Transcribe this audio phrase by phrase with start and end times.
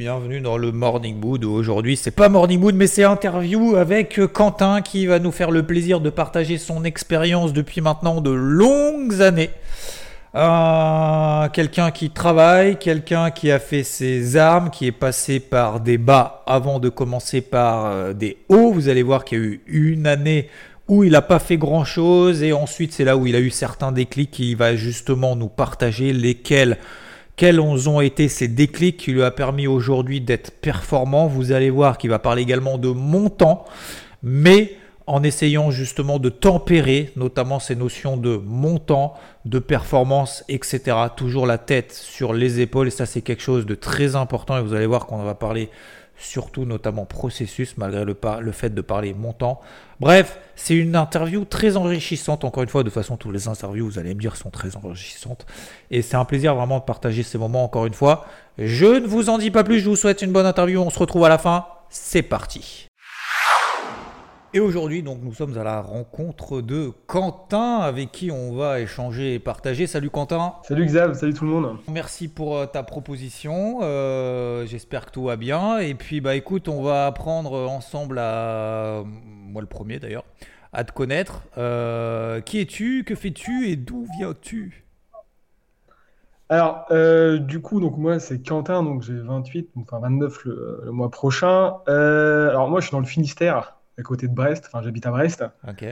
[0.00, 1.44] Bienvenue dans le Morning Mood.
[1.44, 5.62] Aujourd'hui, c'est pas Morning Mood, mais c'est interview avec Quentin qui va nous faire le
[5.62, 9.50] plaisir de partager son expérience depuis maintenant de longues années.
[10.34, 15.98] Euh, quelqu'un qui travaille, quelqu'un qui a fait ses armes, qui est passé par des
[15.98, 18.72] bas avant de commencer par euh, des hauts.
[18.72, 20.48] Vous allez voir qu'il y a eu une année
[20.88, 23.50] où il n'a pas fait grand chose et ensuite c'est là où il a eu
[23.50, 26.78] certains déclics qui va justement nous partager lesquels
[27.40, 31.26] quels ont été ces déclics qui lui a permis aujourd'hui d'être performant?
[31.26, 33.64] Vous allez voir qu'il va parler également de montant,
[34.22, 34.74] mais
[35.06, 39.14] en essayant justement de tempérer notamment ces notions de montant,
[39.46, 40.94] de performance, etc.
[41.16, 44.62] Toujours la tête sur les épaules et ça c'est quelque chose de très important et
[44.62, 45.70] vous allez voir qu'on va parler
[46.20, 49.60] surtout notamment processus, malgré le, fait de parler montant.
[49.98, 52.44] Bref, c'est une interview très enrichissante.
[52.44, 55.46] Encore une fois, de façon, toutes les interviews, vous allez me dire, sont très enrichissantes.
[55.90, 58.26] Et c'est un plaisir vraiment de partager ces moments, encore une fois.
[58.58, 60.80] Je ne vous en dis pas plus, je vous souhaite une bonne interview.
[60.80, 61.66] On se retrouve à la fin.
[61.88, 62.89] C'est parti.
[64.52, 69.34] Et aujourd'hui, donc, nous sommes à la rencontre de Quentin, avec qui on va échanger
[69.34, 69.86] et partager.
[69.86, 70.54] Salut Quentin.
[70.64, 71.76] Salut Xav, salut tout le monde.
[71.88, 73.78] Merci pour euh, ta proposition.
[73.82, 75.78] Euh, j'espère que tout va bien.
[75.78, 80.24] Et puis, bah, écoute, on va apprendre ensemble à, moi le premier d'ailleurs,
[80.72, 81.44] à te connaître.
[81.56, 83.04] Euh, qui es-tu?
[83.04, 83.68] Que fais-tu?
[83.68, 84.84] Et d'où viens-tu?
[86.48, 86.86] Alors,
[87.38, 91.76] du coup, donc moi c'est Quentin, donc j'ai 28, enfin 29 le, le mois prochain.
[91.86, 94.64] alors moi je suis dans le Finistère, à côté de Brest.
[94.66, 95.44] Enfin, j'habite à Brest.
[95.68, 95.84] Ok.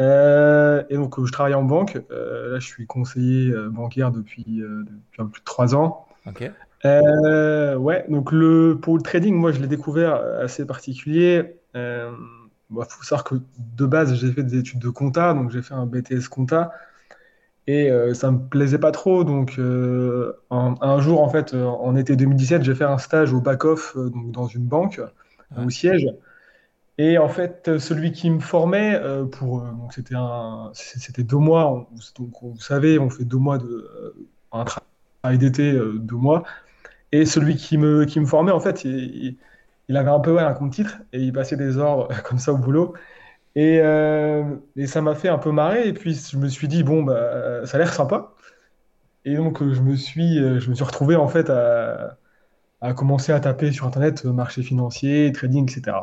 [0.00, 2.00] Euh, et donc, je travaille en banque.
[2.10, 6.06] Euh, là, je suis conseiller euh, bancaire depuis, depuis un peu plus de trois ans.
[6.26, 6.50] Ok.
[6.84, 11.56] ouais, donc le, pour le trading, moi, je l'ai découvert assez particulier.
[11.74, 11.80] Il
[12.70, 13.34] bah, faut savoir que
[13.76, 16.72] de base, j'ai fait des études de compta, donc j'ai fait un BTS compta.
[17.66, 19.22] Et ça me plaisait pas trop.
[19.22, 24.32] Donc, un, jour, en fait, en été 2017, j'ai fait un stage au back-off, donc
[24.32, 25.00] dans une banque,
[25.56, 26.06] au siège.
[27.02, 31.38] Et en fait, celui qui me formait, euh, pour, euh, donc c'était un, c'était deux
[31.38, 31.88] mois.
[32.18, 36.42] donc, vous savez, on fait deux mois de euh, un travail d'été, deux mois.
[37.12, 39.38] Et celui qui me, qui me formait, en fait, il,
[39.88, 42.58] il avait un peu un compte titre et il passait des ordres comme ça au
[42.58, 42.94] boulot.
[43.56, 43.76] Et,
[44.76, 45.88] et ça m'a fait un peu marrer.
[45.88, 48.34] Et puis je me suis dit bon, bah, ça a l'air sympa.
[49.24, 52.18] Et donc je me suis, je me suis retrouvé en fait à,
[52.80, 55.96] à commencer à taper sur internet marché financier, trading, etc.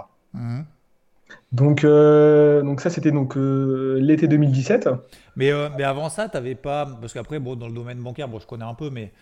[1.51, 4.89] Donc, euh, donc ça, c'était donc euh, l'été 2017.
[5.35, 6.88] Mais, euh, mais avant ça, tu n'avais pas.
[6.99, 9.13] Parce qu'après, bon, dans le domaine bancaire, bon, je connais un peu, mais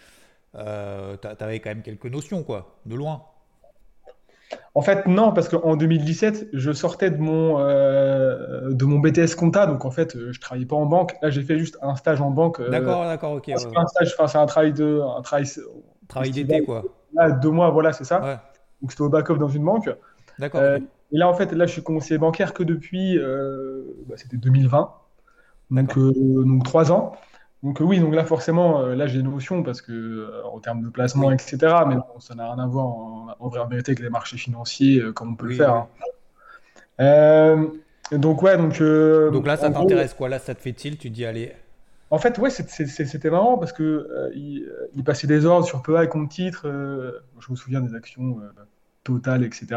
[0.54, 3.24] tu avais quand même quelques notions, quoi, de loin.
[4.74, 9.86] En fait, non, parce qu'en 2017, je sortais de mon, de mon BTS compta, donc
[9.86, 11.16] en fait, je travaillais pas en banque.
[11.22, 12.62] Là, j'ai fait juste un stage en banque.
[12.70, 13.52] d'accord, d'accord, ok.
[13.56, 15.46] C'est un stage, c'est un travail de, un travail,
[16.08, 16.84] travail d'été, quoi.
[17.14, 18.42] Là, deux mois, voilà, c'est ça.
[18.82, 19.90] Donc c'était au back-off dans une banque.
[20.40, 20.62] D'accord.
[21.12, 24.92] Et là, en fait, là, je suis conseiller bancaire que depuis, euh, bah, c'était 2020,
[25.72, 26.14] donc, euh,
[26.46, 27.16] donc trois ans.
[27.64, 30.90] Donc oui, donc là forcément, euh, là j'ai des notions parce que en termes de
[30.90, 31.58] placement, etc.
[31.88, 35.36] Mais ça n'a rien à voir en, en, vérité avec les marchés financiers comme on
[35.36, 35.88] peut le faire.
[37.00, 37.68] Hein.
[38.12, 38.80] donc ouais, donc.
[38.80, 40.30] donc là, ça t'intéresse quoi?
[40.30, 40.98] Là, ça te fait-il?
[40.98, 41.54] Tu dis allez.
[42.12, 46.30] En fait, ouais, c'était marrant parce que il, passait des ordres sur peu et compte
[46.30, 46.68] titre.
[46.68, 48.42] je me souviens des actions
[49.04, 49.76] totales, etc.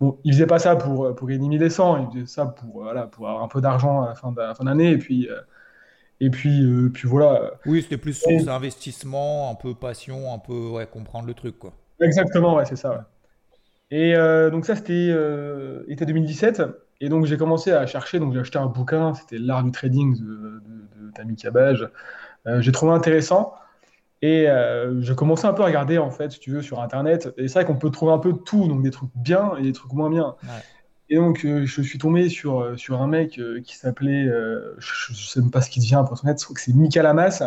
[0.00, 3.28] Bon, il faisait pas ça pour, pour gagner 1100, il faisait ça pour, voilà, pour
[3.28, 4.92] avoir un peu d'argent à la fin d'année.
[4.92, 5.40] Et puis, euh,
[6.20, 7.52] et puis, euh, puis voilà.
[7.66, 11.58] Oui, c'était plus source investissement, un peu passion, un peu ouais, comprendre le truc.
[11.58, 11.72] Quoi.
[12.00, 13.10] Exactement, ouais, c'est ça.
[13.90, 15.14] Et euh, donc ça, c'était
[15.88, 16.62] été 2017.
[17.02, 20.18] Et donc j'ai commencé à chercher, donc j'ai acheté un bouquin, c'était L'art du trading
[20.18, 21.88] de, de, de Tammy Cabage.
[22.46, 23.54] j'ai trouvé intéressant.
[24.22, 27.32] Et euh, je commençais un peu à regarder, en fait, si tu veux, sur Internet.
[27.38, 29.62] Et c'est vrai qu'on peut trouver un peu de tout, donc des trucs bien et
[29.62, 30.36] des trucs moins bien.
[31.08, 35.16] Et donc, euh, je suis tombé sur, euh, sur un mec qui s'appelait, je ne
[35.16, 37.42] sais même pas ce qu'il devient pour être honnête, je crois que c'est Mika Lamas,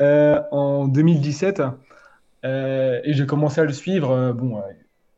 [0.00, 1.62] en 2017.
[2.44, 4.32] et j'ai commencé à le suivre.
[4.32, 4.60] bon,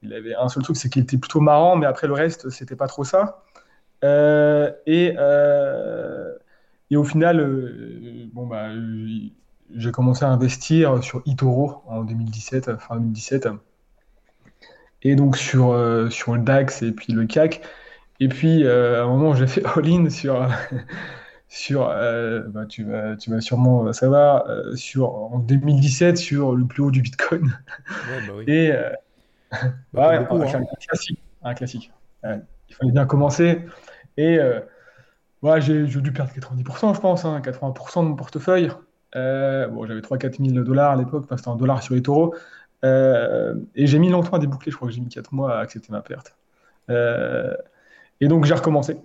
[0.02, 2.76] il avait un seul truc, c'est qu'il était plutôt marrant, mais après le reste, c'était
[2.76, 3.42] pas trop ça.
[4.04, 5.16] et,
[6.90, 8.68] et au final, bon, bah
[9.74, 13.48] j'ai commencé à investir sur eToro en 2017, fin 2017.
[15.02, 17.62] Et donc sur, euh, sur le DAX et puis le CAC.
[18.20, 20.48] Et puis euh, à un moment, j'ai fait all-in sur,
[21.48, 26.82] sur euh, bah, tu, vas, tu vas sûrement savoir, sur, en 2017 sur le plus
[26.82, 27.44] haut du Bitcoin.
[27.44, 28.44] Ouais, bah oui.
[28.48, 28.72] Et
[29.92, 30.64] bah, ouais, un, hein.
[30.86, 31.22] classique.
[31.42, 31.92] Un classique.
[32.24, 33.64] il fallait bien commencer.
[34.16, 34.40] Et
[35.42, 38.72] ouais, j'ai dû perdre 90%, je pense, hein, 80% de mon portefeuille.
[39.16, 42.34] Euh, bon, j'avais 3-4 000 dollars à l'époque, c'était un dollar sur les taureaux.
[42.84, 45.60] Euh, et j'ai mis longtemps à déboucler, je crois que j'ai mis 4 mois à
[45.60, 46.36] accepter ma perte.
[46.90, 47.54] Euh,
[48.20, 48.98] et donc j'ai recommencé.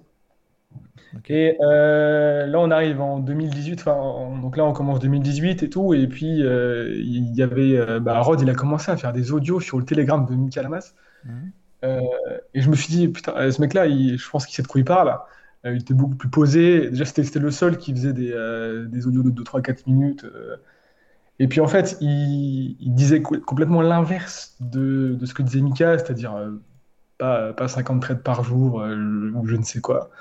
[1.29, 3.81] Et euh, là, on arrive en 2018.
[3.81, 5.93] Enfin, donc là, on commence 2018 et tout.
[5.93, 7.99] Et puis, il y avait.
[7.99, 10.93] bah, Rod, il a commencé à faire des audios sur le Telegram de Michael Lamas.
[11.25, 11.51] Mhm.
[12.53, 14.85] et je me suis dit, putain, ce mec-là, je pense qu'il sait de quoi il
[14.85, 15.15] parle.
[15.65, 16.89] Il était beaucoup plus posé.
[16.89, 18.31] Déjà, c'était le seul qui faisait des,
[18.89, 20.25] des audios de 2, 3, 4 minutes.
[21.39, 26.51] Et puis en fait, il, disait complètement l'inverse de, ce que disait Mika, c'est-à-dire euh,
[27.17, 30.11] pas, pas, 50 trades par jour euh, ou je ne sais quoi.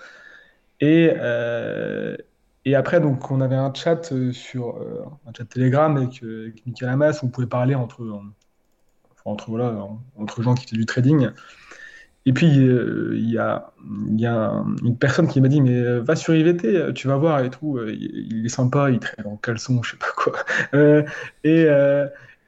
[0.81, 2.17] Et, euh,
[2.65, 4.81] et après, donc, on avait un chat sur
[5.27, 8.21] un chat Telegram avec, avec Mika Lamas où on pouvait parler entre,
[9.25, 9.77] entre, voilà,
[10.17, 11.31] entre gens qui faisaient du trading.
[12.25, 13.73] Et puis, euh, il y a,
[14.17, 17.41] y a une personne qui m'a dit, mais euh, va sur IVT, tu vas voir
[17.45, 20.33] et tout, euh, il, est sympa, il traîne en caleçon, je sais pas quoi.
[21.45, 21.67] et,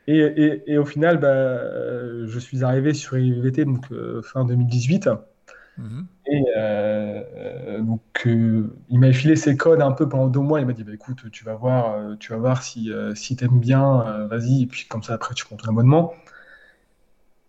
[0.06, 1.58] et, et, au final, bah,
[2.26, 3.86] je suis arrivé sur IVT donc,
[4.22, 5.08] fin 2018.
[5.76, 6.06] Mhm.
[6.26, 6.44] Et
[7.80, 10.60] donc, il m'a filé ses codes un peu pendant deux mois.
[10.60, 13.58] Il m'a dit, bah, écoute, tu vas voir, tu vas voir si, si tu aimes
[13.58, 14.62] bien, vas-y.
[14.62, 16.14] Et puis, comme ça, après, tu prends ton abonnement.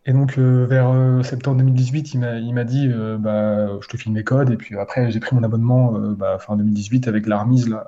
[0.07, 3.87] Et donc, euh, vers euh, septembre 2018, il m'a, il m'a dit euh, bah, Je
[3.87, 4.51] te file mes codes.
[4.51, 7.67] Et puis après, j'ai pris mon abonnement bah, fin 2018 avec la remise.
[7.67, 7.85] Là,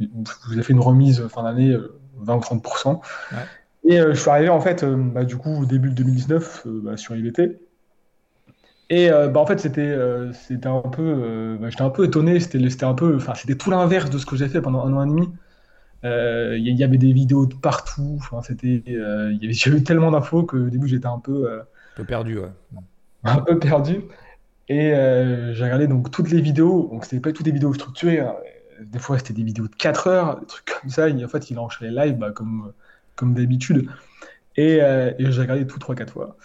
[0.00, 1.76] vous avez fait une remise fin d'année
[2.18, 3.00] 20 ou 30%.
[3.84, 7.14] Et je suis arrivé en fait, bah, du coup, au début de 2019 bah, sur
[7.14, 7.60] IBT.
[8.92, 9.96] Et bah, en fait, c'était,
[10.32, 12.40] c'était un peu, j'étais un peu étonné.
[12.40, 14.92] C'était, c'était un peu, enfin, c'était tout l'inverse de ce que j'ai fait pendant un
[14.94, 15.28] an et demi.
[16.04, 18.16] Euh, il y, avait des vidéos de partout.
[18.18, 21.50] Enfin, c'était, euh, il y avait eu tellement d'infos que au début j'étais un peu,
[21.50, 22.50] euh, un peu perdu, ouais.
[23.24, 24.02] Un peu perdu.
[24.68, 24.92] Et
[25.52, 26.88] j'ai regardé donc toutes les vidéos.
[26.90, 28.20] Donc c'était pas toutes les vidéos structurées.
[28.20, 28.34] Hein.
[28.80, 31.08] Des fois c'était des vidéos de 4 heures, des trucs comme ça.
[31.08, 32.72] en fait il a enchaîné live bah, comme
[33.16, 33.90] comme d'habitude.
[34.56, 36.36] Et, et j'ai regardé tout 3-4 fois.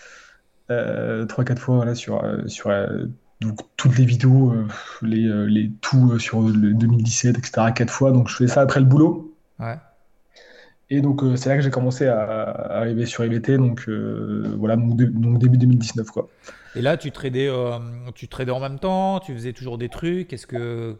[0.70, 2.72] 3-4 fois voilà, sur, sur
[3.42, 4.54] donc, toutes les vidéos,
[5.02, 7.68] les, les tout sur le 2017, etc.
[7.74, 8.12] 4 fois.
[8.12, 9.35] Donc je fais ça après le boulot.
[9.60, 9.78] Ouais.
[10.90, 12.44] Et donc, euh, c'est là que j'ai commencé à,
[12.78, 16.30] arriver sur IBT, donc euh, voilà, donc, début 2019, quoi.
[16.76, 17.80] Et là, tu tradais, euh,
[18.14, 20.32] tu tradais en même temps, tu faisais toujours des trucs.
[20.34, 20.96] Est-ce que.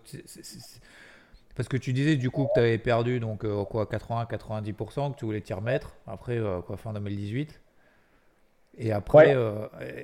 [1.56, 5.24] Parce que tu disais du coup que tu avais perdu donc quoi 80-90%, que tu
[5.24, 6.38] voulais t'y remettre après
[6.68, 7.62] quoi fin 2018.
[8.78, 9.38] Et après,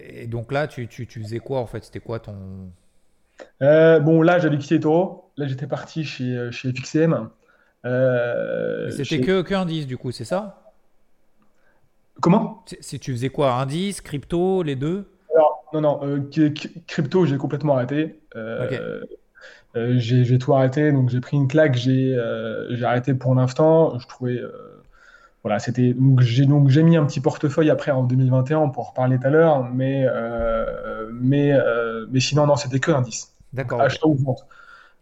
[0.10, 1.84] et donc là, tu, tu, tu, faisais quoi en fait?
[1.84, 2.72] C'était quoi ton.
[3.60, 5.30] bon, là, j'avais quitté Toro.
[5.36, 7.30] Là, j'étais parti chez, chez FXM.
[7.86, 10.72] Euh, c'était que, que indice du coup, c'est ça?
[12.22, 12.64] Comment?
[12.80, 13.54] Si tu faisais quoi?
[13.56, 15.10] Indice, crypto, les deux?
[15.34, 16.54] Alors, non, non, euh,
[16.88, 18.20] crypto, j'ai complètement arrêté.
[18.36, 19.02] Euh,
[19.98, 22.16] j'ai tout arrêté, donc j'ai pris une claque, j'ai
[22.84, 23.98] arrêté pour l'instant.
[23.98, 24.40] Je trouvais.
[25.44, 25.94] voilà, c'était.
[25.94, 29.64] Donc j'ai mis un petit portefeuille après en 2021, on pourra reparler tout à l'heure,
[29.64, 30.06] mais,
[31.12, 31.58] mais,
[32.12, 33.34] mais sinon, non, c'était que indice.
[33.54, 33.82] D'accord.
[33.82, 34.46] Achat ou vente.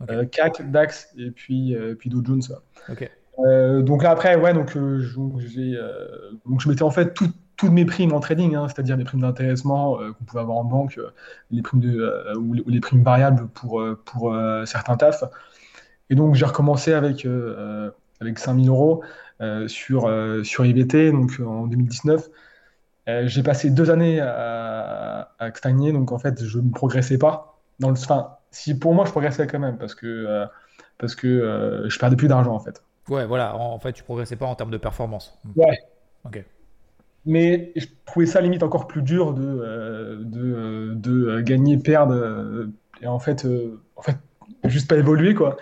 [0.09, 2.41] Euh, CAC, DAX et puis, euh, puis Dow Jones.
[3.39, 8.19] Euh, donc là, après, ouais, donc, donc je mettais en fait toutes mes primes en
[8.19, 10.99] trading, hein, c'est-à-dire les primes d'intéressement qu'on pouvait avoir en banque,
[11.51, 14.35] les primes de, ou, les, primes variables pour, pour
[14.65, 15.23] certains tafs.
[16.09, 17.27] Et donc j'ai recommencé avec,
[18.21, 19.03] avec 5000 euros
[19.67, 20.09] sur,
[20.43, 22.29] sur IBT donc, en 2019.
[23.25, 27.57] j'ai passé deux années à, à, stagner, donc en fait je ne progressais pas.
[27.79, 30.45] Dans le, enfin, si pour moi je progressais quand même parce que, euh,
[30.97, 32.83] parce que euh, je perdais plus d'argent en fait.
[33.07, 35.39] Ouais, voilà, en fait tu progressais pas en termes de performance.
[35.55, 35.77] Ouais.
[36.25, 36.43] Ok.
[37.25, 42.67] Mais je trouvais ça limite encore plus dur de, euh, de, de, gagner, perdre
[43.01, 43.45] et en fait,
[43.95, 44.17] en fait
[44.63, 45.57] juste pas évoluer quoi.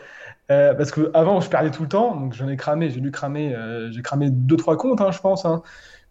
[0.48, 3.56] parce que avant je perdais tout le temps, donc j'en ai cramé, j'ai dû cramer,
[3.92, 5.46] j'ai cramé 2-3 comptes, hein, je pense.
[5.46, 5.62] Hein.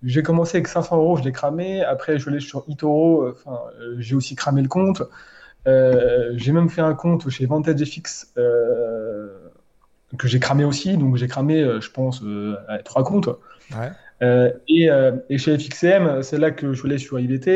[0.02, 1.82] J'ai commencé avec 500 euros, je l'ai cramé.
[1.82, 3.60] Après, je l'ai sur eToro, enfin,
[3.98, 5.02] j'ai aussi cramé le compte.
[5.66, 9.28] Euh, j'ai même fait un compte chez Vantage FX euh,
[10.16, 10.96] que j'ai cramé aussi.
[10.96, 12.22] Donc j'ai cramé, euh, je pense,
[12.84, 13.28] trois comptes.
[14.20, 14.88] Et,
[15.28, 17.48] et, chez FXM, c'est là que je voulais sur IBT.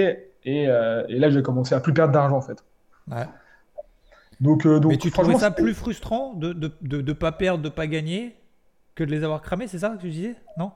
[0.45, 2.65] Et, et là, j'ai commencé à plus perdre d'argent en fait.
[4.41, 7.69] Donc, donc, Mais tu trouvais ça plus frustrant de ne de, de, pas perdre, de
[7.69, 8.37] pas gagner
[8.95, 10.35] que de les avoir cramés, c'est ça que tu disais?
[10.57, 10.73] Non?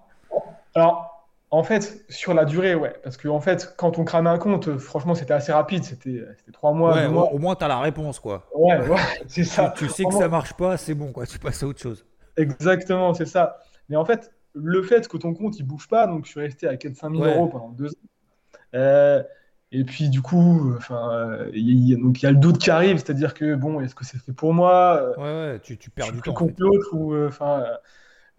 [0.74, 1.13] Alors,
[1.54, 2.92] en fait, sur la durée, ouais.
[3.04, 5.84] Parce que en fait, quand on cramait un compte, franchement, c'était assez rapide.
[5.84, 6.94] C'était trois mois.
[6.94, 7.32] Ouais, mois.
[7.32, 8.48] Au moins, tu as la réponse, quoi.
[8.52, 8.96] Ouais, ouais
[9.28, 9.72] c'est ça.
[9.76, 11.26] Tu, sais que ça marche pas, c'est bon, quoi.
[11.26, 12.04] Tu passes à autre chose.
[12.36, 13.58] Exactement, c'est ça.
[13.88, 16.66] Mais en fait, le fait que ton compte, il bouge pas, donc je suis resté
[16.66, 18.08] à 4 000 euros pendant deux ans.
[18.74, 19.22] Euh,
[19.70, 23.80] et puis, du coup, enfin, il y, a le doute qui arrive, c'est-à-dire que, bon,
[23.80, 25.12] est-ce que c'est fait pour moi?
[25.18, 26.32] Ouais, ouais, tu, tu perds du temps.
[26.32, 27.30] contre l'autre ou, euh.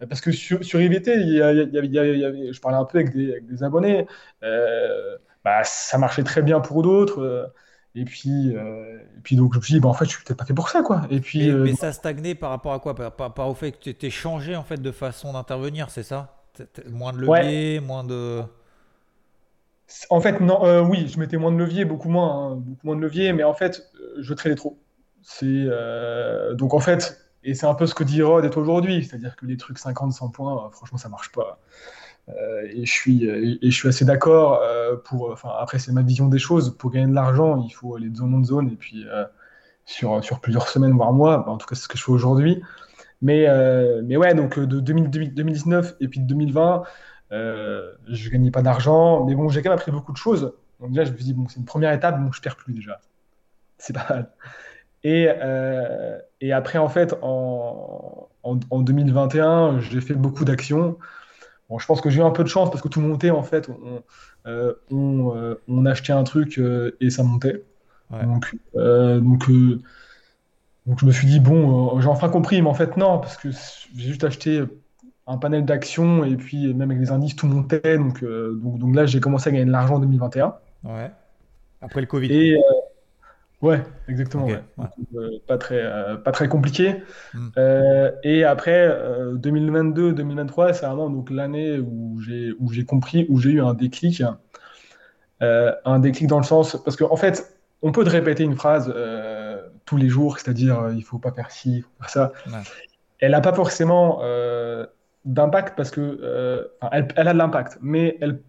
[0.08, 2.20] Parce que sur, sur IVT, il y a- il y avait- il y avait- il
[2.20, 4.06] y avait- je parlais un peu avec des, avec des abonnés.
[4.42, 7.20] euh, bah, ça marchait très bien pour d'autres.
[7.22, 7.46] euh,
[7.94, 10.24] et puis, euh, et puis donc je me suis dit, bah, en fait, je suis
[10.24, 11.06] peut-être pas fait pour ça, quoi.
[11.10, 12.94] Et puis, Mais, mais ça stagnait par rapport à quoi?
[12.94, 16.02] Par, par- par au fait que tu étais changé en fait de façon d'intervenir, c'est
[16.02, 16.44] ça?
[16.54, 18.42] T- t- Moins de ouais, levier, moins de.
[20.10, 23.00] en fait, non, oui, je mettais moins de levier, beaucoup moins, hein, beaucoup moins de
[23.00, 23.82] levier, mais en fait,
[24.18, 24.78] je tradais trop.
[25.22, 25.66] C'est
[26.54, 29.56] donc en fait, et c'est un peu ce que dit Rod aujourd'hui, c'est-à-dire que les
[29.56, 31.58] trucs 50, 100 points, euh, franchement, ça marche pas.
[32.28, 35.92] Euh, et je suis, et, et je suis assez d'accord euh, pour, enfin, après, c'est
[35.92, 36.76] ma vision des choses.
[36.76, 39.24] Pour gagner de l'argent, il faut aller de zone en zone et puis euh,
[39.84, 41.38] sur, sur plusieurs semaines, voire mois.
[41.38, 42.62] Bah, en tout cas, c'est ce que je fais aujourd'hui.
[43.22, 46.82] Mais, euh, mais ouais, donc euh, de 2000 2019 et puis de 2020,
[47.32, 49.24] euh, je gagnais pas d'argent.
[49.24, 50.54] Mais bon, j'ai quand même appris beaucoup de choses.
[50.80, 52.74] Donc déjà, je me suis dit, bon, c'est une première étape, bon, je perds plus
[52.74, 53.00] déjà.
[53.78, 54.32] C'est pas mal.
[55.06, 60.98] Et, euh, et après, en fait, en, en, en 2021, j'ai fait beaucoup d'actions.
[61.68, 63.44] Bon, je pense que j'ai eu un peu de chance parce que tout montait en
[63.44, 63.68] fait.
[63.68, 64.02] On,
[64.48, 66.60] euh, on, euh, on achetait un truc
[67.00, 67.62] et ça montait.
[68.10, 68.24] Ouais.
[68.24, 69.48] Donc, donc,
[70.86, 73.50] donc je me suis dit, bon, j'ai enfin compris, mais en fait, non, parce que
[73.52, 74.64] j'ai juste acheté
[75.28, 77.96] un panel d'actions et puis même avec les indices, tout montait.
[77.96, 80.54] Donc, euh, donc, donc là, j'ai commencé à gagner de l'argent en 2021.
[80.82, 81.10] Ouais.
[81.80, 82.32] Après le Covid.
[82.32, 82.60] Et euh,
[83.62, 84.50] ouais, exactement, Ok.
[84.50, 84.62] ouais.
[84.76, 84.86] Ouais.
[84.98, 87.02] Donc, euh, pas très, euh, pas très compliqué.
[87.34, 87.48] Hmm.
[87.56, 93.38] Euh, et après, euh, 2022-2023, c'est vraiment donc l'année où j'ai où j'ai compris, où
[93.38, 94.22] j'ai eu un déclic.
[95.40, 98.92] Un déclic dans le sens, parce qu'en fait, on peut te répéter une phrase
[99.84, 102.32] tous les jours, c'est-à-dire il faut pas faire ci, il faut faire ça.
[102.46, 102.62] Ouais.
[103.18, 104.22] Elle n'a pas forcément
[105.26, 108.40] d'impact parce que, euh, enfin, elle, elle a de l'impact, mais elle,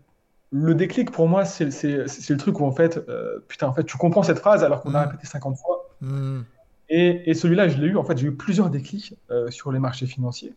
[0.51, 3.97] le déclic pour moi, c'est le truc où en fait, euh, putain, en fait, tu
[3.97, 5.09] comprends cette phrase alors qu'on a Hmm.
[5.09, 5.89] répété 50 fois.
[6.01, 6.41] Hmm.
[6.89, 7.97] Et, et celui-là, je l'ai eu.
[7.97, 10.55] En fait, j'ai eu plusieurs déclics euh, sur les marchés financiers.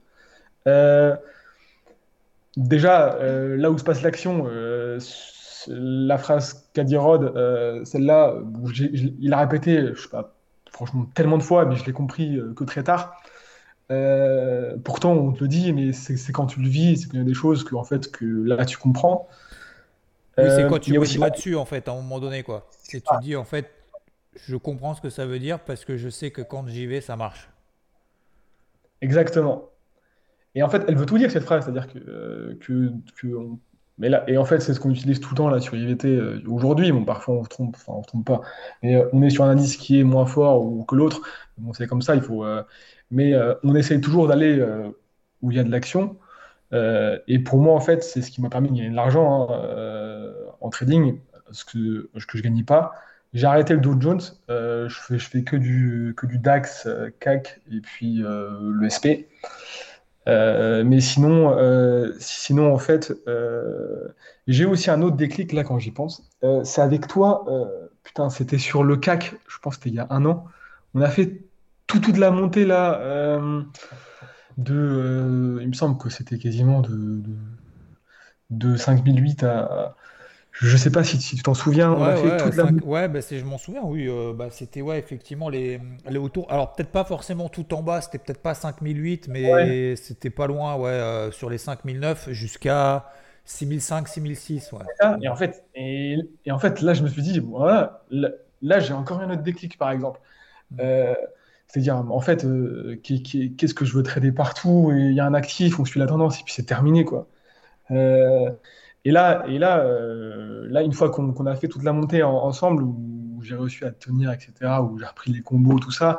[0.68, 1.16] Euh,
[2.56, 4.46] déjà, là où se passe l'action,
[5.66, 7.32] la phrase qu'a dit Rod,
[7.84, 8.34] celle-là,
[8.74, 10.34] il a répété, je sais pas,
[10.70, 13.14] franchement, tellement de fois, mais je l'ai compris que très tard.
[14.84, 17.22] Pourtant, on te le dit, mais c'est c'est quand tu le vis, c'est qu'il y
[17.22, 19.28] a des choses que, en fait, que là, tu comprends.
[20.40, 21.92] Oui, c'est Euh, il tu y mets a le aussi doigt dessus en fait, à
[21.92, 22.68] un moment donné quoi.
[22.82, 23.70] C'est tu dis en fait,
[24.36, 27.00] je comprends ce que ça veut dire parce que je sais que quand j'y vais,
[27.00, 27.50] ça marche.
[29.00, 29.70] Exactement.
[30.54, 33.60] Et en fait, elle veut tout dire cette phrase, c'est-à-dire que, euh, que, que on-
[33.98, 36.08] mais là, et en fait, c'est ce qu'on utilise tout le temps là sur IVT
[36.16, 36.92] euh, aujourd'hui.
[36.92, 38.42] Bon, parfois on se trompe, enfin on se trompe pas,
[38.82, 41.22] mais euh, on est sur un indice qui est moins fort ou que l'autre.
[41.58, 42.44] Bon, c'est comme ça, il faut.
[43.10, 44.60] mais on essaye toujours d'aller
[45.42, 46.18] où il y a de l'action.
[46.72, 49.48] Euh, et pour moi, en fait, c'est ce qui m'a permis de gagner de l'argent
[49.50, 51.18] hein, euh, en trading,
[51.50, 52.92] ce que, je gagnais pas.
[53.32, 54.20] J'ai arrêté le Dow Jones.
[54.50, 56.88] euh, je fais, fais que du, que du DAX,
[57.20, 59.26] CAC et puis le SP.
[60.26, 63.12] Mais sinon, sinon, en fait,
[64.46, 66.28] j'ai aussi un autre déclic là quand j'y pense.
[66.64, 67.44] C'est avec toi,
[68.02, 70.44] putain, c'était sur le CAC, je pense que c'était il y a un an.
[70.94, 71.42] On a fait
[71.86, 73.40] tout, toute la montée là
[74.58, 77.34] de, euh, il me semble que c'était quasiment de, de,
[78.50, 79.96] de 5008 à,
[80.52, 82.74] je sais pas si, si tu t'en souviens, on a fait ouais, toute la cinq-
[82.74, 82.84] montée.
[82.84, 84.06] ouais, bah, je m'en souviens, oui.
[84.08, 86.50] euh, bah, c'était ouais, effectivement les, les autours.
[86.50, 90.46] Alors peut-être pas forcément tout en bas, c'était peut-être pas 5008, Ouais, mais c'était pas
[90.46, 93.10] loin, ouais, euh, sur les 5009 jusqu'à
[93.44, 94.84] 6005, 6006, ouais.
[95.22, 98.30] Et en fait, et, et en fait, là, je me suis dit, voilà, là,
[98.62, 100.20] là, j'ai encore un autre déclic, par exemple.
[100.70, 100.90] Mm.
[101.72, 104.90] C'est-à-dire, en fait, euh, qu'est- qu'est- qu'est-ce que je veux trader partout?
[104.94, 107.28] Il y a un actif, on suit la tendance, et puis c'est terminé, quoi.
[107.92, 108.50] Euh,
[109.04, 112.32] et là, et là, euh, là, une fois qu'on a fait toute la montée en-
[112.44, 116.18] ensemble, où j'ai réussi à tenir, etc., où j'ai repris les combos, tout ça,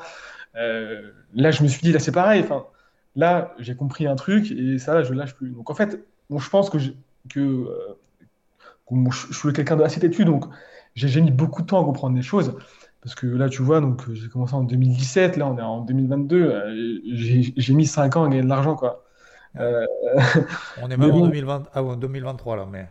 [1.34, 2.41] là, je me suis dit, là, c'est pareil.
[2.43, 2.65] Enfin,
[3.15, 5.50] là, j'ai compris un truc, et ça, là, je lâche plus.
[5.51, 6.77] Donc, en fait, bon, je pense que,
[7.29, 7.67] que
[9.12, 10.46] je, je suis quelqu'un d'assez têtu, donc
[10.96, 12.53] j'ai mis beaucoup de temps à comprendre les choses.
[13.01, 15.81] Parce que là, tu vois, donc euh, j'ai commencé en 2017, là on est en
[15.81, 17.00] 2022, euh,
[17.58, 19.03] j'ai mis 5 ans à gagner de l'argent, quoi.
[19.60, 19.86] Euh,
[20.81, 22.88] On est même en bon, 2020, ah, ouais, 2023 là, mais.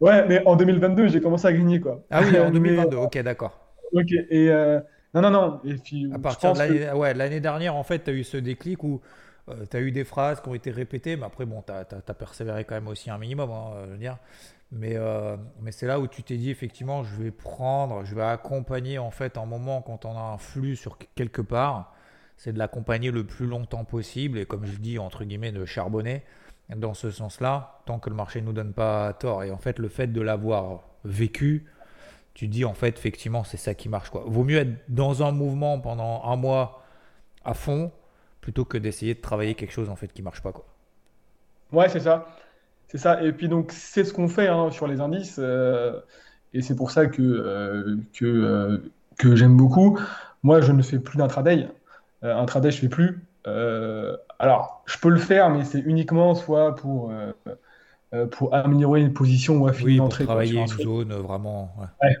[0.00, 2.04] ouais, mais en 2022, j'ai commencé à gagner, quoi.
[2.10, 3.58] Ah oui, en Mais, 2022, ok, d'accord.
[3.92, 4.80] ok, et euh,
[5.14, 8.10] non, non, non, et puis À partir de que, l'année, ouais, dernière, en fait, tu
[8.10, 9.00] as eu ce déclic où
[9.70, 12.64] tu as eu des phrases qui ont été répétées, mais après, bon, tu as, persévéré
[12.64, 14.16] quand même aussi un minimum, hein, je veux dire.
[14.72, 18.22] Mais, euh, mais c'est là où tu t'es dit, effectivement, je vais prendre, je vais
[18.22, 21.94] accompagner, en fait, un moment quand on a un flux sur quelque part,
[22.36, 26.22] c'est de l'accompagner le plus longtemps possible, et comme je dis, entre guillemets, de charbonner
[26.74, 29.44] dans ce sens-là, tant que le marché ne nous donne pas tort.
[29.44, 31.66] Et en fait, le fait de l'avoir vécu,
[32.34, 34.24] tu dis, en fait, effectivement, c'est ça qui marche, quoi.
[34.26, 36.82] Vaut mieux être dans un mouvement pendant un mois
[37.44, 37.92] à fond
[38.46, 40.66] plutôt que d'essayer de travailler quelque chose en fait qui marche pas quoi.
[41.72, 42.28] Ouais, c'est ça.
[42.88, 43.22] C'est ça.
[43.22, 45.36] Et puis donc c'est ce qu'on fait hein, sur les indices.
[45.38, 46.00] euh,
[46.52, 48.78] et c'est pour ça que, euh, que, euh,
[49.18, 49.98] que j'aime beaucoup.
[50.42, 51.68] Moi, je ne fais plus d'intraday.
[52.22, 53.20] Intraday, je fais plus.
[54.38, 57.12] Alors, je peux le faire, mais c'est uniquement soit pour,
[58.32, 61.72] pour améliorer une position ou affiner Oui, une pour quoi, travailler un une zone vraiment.
[61.78, 61.86] ouais.
[62.02, 62.14] Ouais,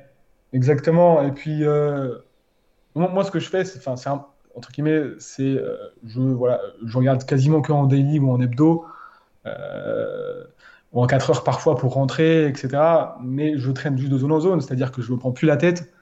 [0.52, 1.22] exactement.
[1.22, 1.64] Et puis,
[2.94, 5.60] moi, moi, ce que je fais, c'est, enfin, c'est un- entre guillemets, c'est,
[6.04, 8.86] je, voilà, je regarde quasiment que en daily ou en hebdo,
[9.46, 10.44] euh,
[11.02, 12.68] en 4 heures parfois pour rentrer, etc.
[13.22, 15.46] Mais je traîne juste de zone en zone, c'est-à-dire que je ne me prends plus
[15.46, 15.92] la tête,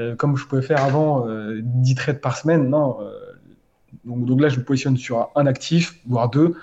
[0.00, 2.68] euh, comme je pouvais faire avant, euh, 10 trades par semaine.
[2.68, 3.12] Non, euh,
[4.04, 6.54] donc, là, je me positionne sur un actif, voire deux.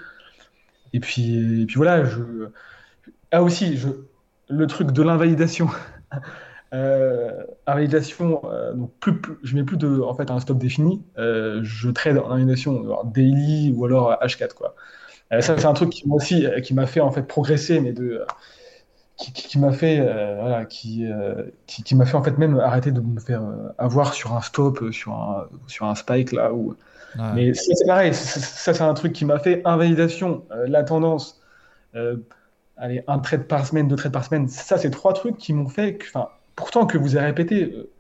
[0.93, 2.49] Et puis, voilà, je...
[3.31, 3.79] Ah aussi,
[4.49, 5.69] le truc de l'invalidation.
[6.71, 7.31] Euh,
[7.65, 11.01] invalidation, euh, donc plus, je mets plus de, en fait, un stop défini.
[11.17, 14.75] Euh, je trade en invalidation daily ou alors H4 quoi.
[15.33, 17.79] Euh, ça c'est un truc qui m'a aussi, euh, qui m'a fait en fait progresser,
[17.81, 18.25] mais de,
[19.17, 22.37] qui, qui- qui m'a fait, euh, voilà, qui, euh, qui, qui m'a fait en fait
[22.37, 25.95] même arrêter de me faire euh, avoir sur un stop, euh, sur un, sur un
[25.95, 26.75] spike là où.
[27.15, 27.33] Ouais.
[27.33, 31.41] Mais c'est pareil, ça, c'est un truc qui m'a fait invalidation, euh, la tendance.
[31.95, 32.17] euh,
[32.77, 35.69] allez, un trade par semaine, deux trades par semaine, ça, c'est trois trucs qui m'ont
[35.69, 37.91] fait que, enfin, pourtant que vous avez répété euh,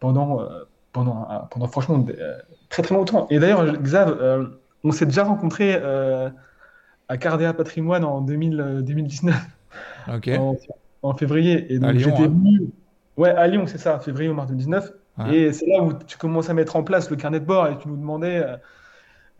[0.00, 3.26] pendant, euh, pendant, pendant franchement euh, très très longtemps.
[3.30, 4.46] Et d'ailleurs, Xav, euh,
[4.84, 6.30] on s'est déjà rencontré euh,
[7.08, 9.34] à Cardea Patrimoine en 2000, euh, 2019,
[10.14, 10.28] Ok.
[10.38, 10.56] en,
[11.02, 11.72] en février.
[11.72, 12.32] Et À donc hein.
[13.16, 14.92] ouais, à Lyon, c'est ça, février ou mars 2019.
[15.18, 15.36] Ouais.
[15.36, 17.78] Et c'est là où tu commences à mettre en place le carnet de bord et
[17.78, 18.38] tu nous demandais.
[18.38, 18.56] euh,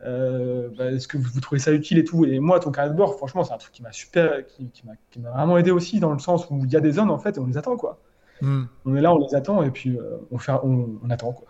[0.05, 2.25] euh, bah, est-ce que vous, trouvez ça utile et tout?
[2.25, 4.85] Et moi, ton carnet de bord, franchement, c'est un truc qui m'a super, qui, qui
[4.87, 7.37] m'a, vraiment aidé aussi dans le sens où il y a des zones en fait
[7.37, 7.99] et on les attend quoi.
[8.43, 8.65] Hmm.
[8.85, 11.49] On est là, on les attend et puis euh, on fait, on, on attend quoi.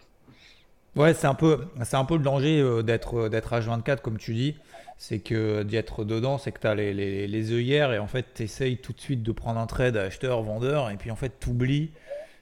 [0.96, 4.16] Ouais, c'est un peu, c'est un peu le danger euh, d'être, euh, d'être H24 comme
[4.16, 4.56] tu dis.
[4.96, 8.06] C'est que d'y être dedans, c'est que tu as les, les, les œillères et en
[8.06, 11.16] fait tu essayes tout de suite de prendre un trade acheteur, vendeur et puis en
[11.16, 11.90] fait tu oublies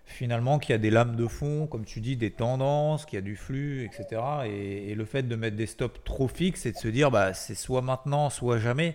[0.06, 3.18] finalement qu'il y a des lames de fond, comme tu dis, des tendances, qu'il y
[3.18, 4.22] a du flux, etc.
[4.46, 7.54] Et, le fait de mettre des stops trop fixes et de se dire bah c'est
[7.56, 8.94] soit maintenant, soit jamais.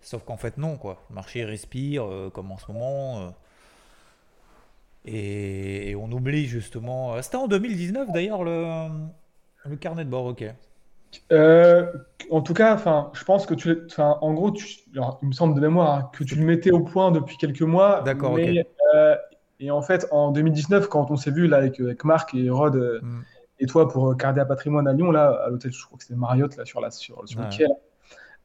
[0.00, 1.04] Sauf qu'en fait non quoi.
[1.10, 3.34] Le marché respire euh, comme en ce moment.
[5.04, 5.83] et,
[6.32, 7.14] justement.
[7.14, 8.88] euh, C'était en 2019 d'ailleurs le,
[9.66, 10.44] le carnet de bord, ok.
[11.30, 11.86] Euh,
[12.30, 15.54] en tout cas, enfin, je pense que tu, en gros, tu, alors, il me semble
[15.54, 19.14] de mémoire hein, que tu le mettais au point depuis quelques mois, D'accord, euh,
[19.60, 22.74] et en fait, en 2019, quand on s'est vu là avec, avec Marc et Rod
[22.76, 23.22] euh, Hmm.
[23.60, 26.18] et toi pour euh, Cardea Patrimoine à Lyon, là, à l'hôtel, je crois que c'était
[26.18, 27.74] Marriott là sur la sur, sur le quai, là.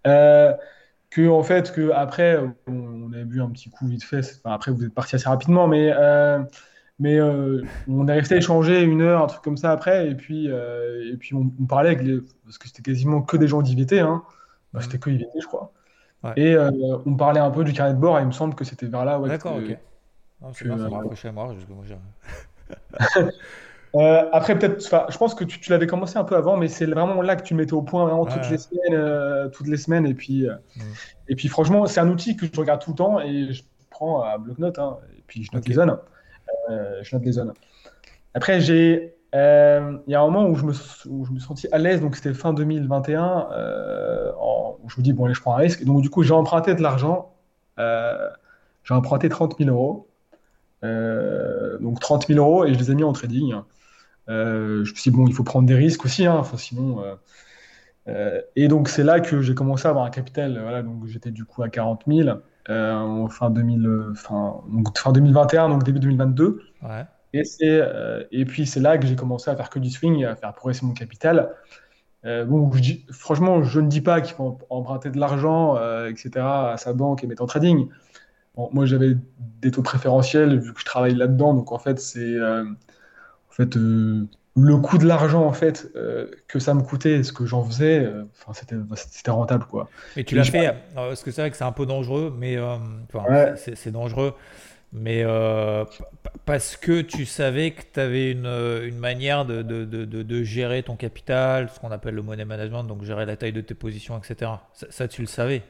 [0.08, 0.54] Euh,
[1.10, 2.38] que en fait que après
[2.68, 4.20] on, on avait bu un petit coup vite fait.
[4.44, 6.40] Enfin, après vous êtes parti assez rapidement, mais euh,
[7.00, 10.16] mais euh, on est resté à échanger une heure, un truc comme ça après, et
[10.16, 13.48] puis euh, et puis on, on parlait avec les parce que c'était quasiment que des
[13.48, 14.24] gens d'IVT, hein.
[14.74, 15.72] Bah, c'était que IVT, je crois.
[16.24, 16.34] Ouais.
[16.36, 16.70] Et euh,
[17.06, 19.06] on parlait un peu du carnet de bord, et il me semble que c'était vers
[19.06, 19.78] là, ouais, D'accord, ok.
[20.42, 21.54] Non, que, bien, ça raccrochait à moi.
[24.32, 27.22] après, peut-être, je pense que tu, tu l'avais commencé un peu avant, mais c'est vraiment
[27.22, 30.06] là que tu mettais au point, vraiment Ouais, toutes les semaines, toutes les semaines.
[30.06, 30.82] Et puis, Mm.
[31.30, 34.22] et puis franchement, c'est un outil que je regarde tout le temps et je prends
[34.22, 35.98] à bloc-notes, hein, et puis je note les zones.
[36.70, 37.54] Euh, je note les zones.
[38.34, 40.74] Après, j'ai, euh, il y a un moment où je me,
[41.10, 44.32] où je me sentis à l'aise, donc c'était fin 2021, euh,
[44.84, 45.84] où je me dis, bon, allez, je prends un risque.
[45.84, 47.34] Donc, du coup, j'ai emprunté de l'argent.
[47.78, 50.08] j'ai emprunté 30 000 euros.
[51.82, 53.56] Donc 30 000 euros et je les ai mis en trading.
[54.28, 57.04] Je me suis dit, bon, il faut prendre des risques aussi, hein, enfin, sinon.
[58.56, 60.60] et donc, c'est là que j'ai commencé à avoir un capital.
[60.62, 62.30] Voilà, donc j'étais du coup à 40 000
[62.70, 66.62] euh, fin, 2000, euh, fin, donc, fin 2021, donc début 2022.
[66.84, 67.06] Ouais.
[67.34, 70.36] Et, euh, et puis, c'est là que j'ai commencé à faire que du swing à
[70.36, 71.52] faire progresser mon capital.
[72.26, 76.10] Euh, bon, je dis- franchement, je ne dis pas qu'il faut emprunter de l'argent, euh,
[76.10, 77.88] etc., à sa banque et mettre en trading.
[78.56, 79.16] Bon, moi, j'avais
[79.62, 81.54] des taux préférentiels vu que je travaille là-dedans.
[81.54, 86.30] Donc, en fait, c'est euh, en fait, euh, le coût de l'argent en fait, euh,
[86.48, 89.66] que ça me coûtait ce que j'en faisais, euh, c'était, rentable.
[89.66, 89.90] Quoi.
[90.18, 92.58] Mais tu l'as fait, euh, parce que c'est vrai que c'est un peu dangereux, mais
[92.58, 92.76] euh,
[93.14, 93.54] Ouais.
[93.56, 94.34] c'est dangereux,
[94.92, 95.24] mais
[96.46, 100.84] parce que tu savais que tu avais une, une manière de, de, de, de- gérer
[100.84, 104.18] ton capital, ce qu'on appelle le money management, donc gérer la taille de tes positions,
[104.18, 104.52] etc.
[104.74, 105.62] Ça, ça, tu le savais.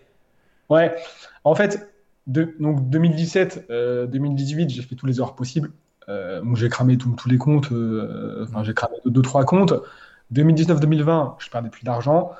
[0.69, 0.95] Ouais,
[1.43, 1.89] en fait,
[2.27, 5.71] donc 2017, euh, 2018, j'ai fait tous les heures possibles.
[6.09, 9.73] Euh, donc j'ai cramé tous les comptes, euh, enfin j'ai cramé 2-3 comptes.
[10.33, 12.31] 2019-2020, je perdais plus d'argent.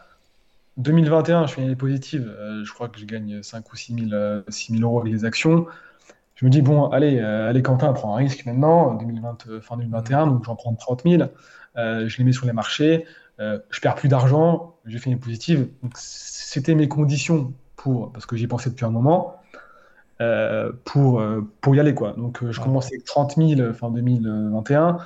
[0.77, 4.07] 2021, je suis année positive, euh, je crois que je gagne 5 ou 6 000,
[4.13, 5.67] euh, 6 000 euros avec les actions.
[6.39, 9.75] Je me dis, bon, allez, euh, allez Quentin, prends un risque maintenant, 2020, euh, fin
[9.75, 11.23] 2021, donc j'en prends 30 000,
[11.75, 13.05] euh, je les mets sur les marchés.
[13.39, 15.67] je perds plus d'argent, j'ai fait une positive.
[15.95, 19.38] C'était mes conditions pour, parce que j'y pensais depuis un moment,
[20.85, 21.23] pour,
[21.61, 21.93] pour y aller.
[21.93, 22.13] Quoi.
[22.17, 24.97] Donc, je commençais avec 30 000 fin 2021.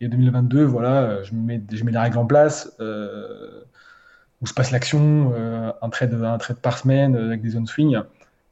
[0.00, 5.32] Et 2022, voilà, je mets, je mets les règles en place où se passe l'action,
[5.82, 7.98] un, trade, un trade par semaine avec des zones swing.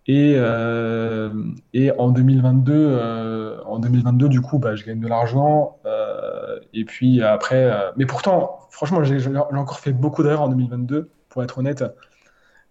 [0.08, 1.30] Et, euh,
[1.72, 5.78] et en 2022, euh, en 2022, du coup, bah, je gagne de l'argent.
[5.84, 11.42] Euh, et puis après, mais pourtant, franchement, j'ai encore fait beaucoup d'erreurs en 2022, pour
[11.42, 11.84] être honnête.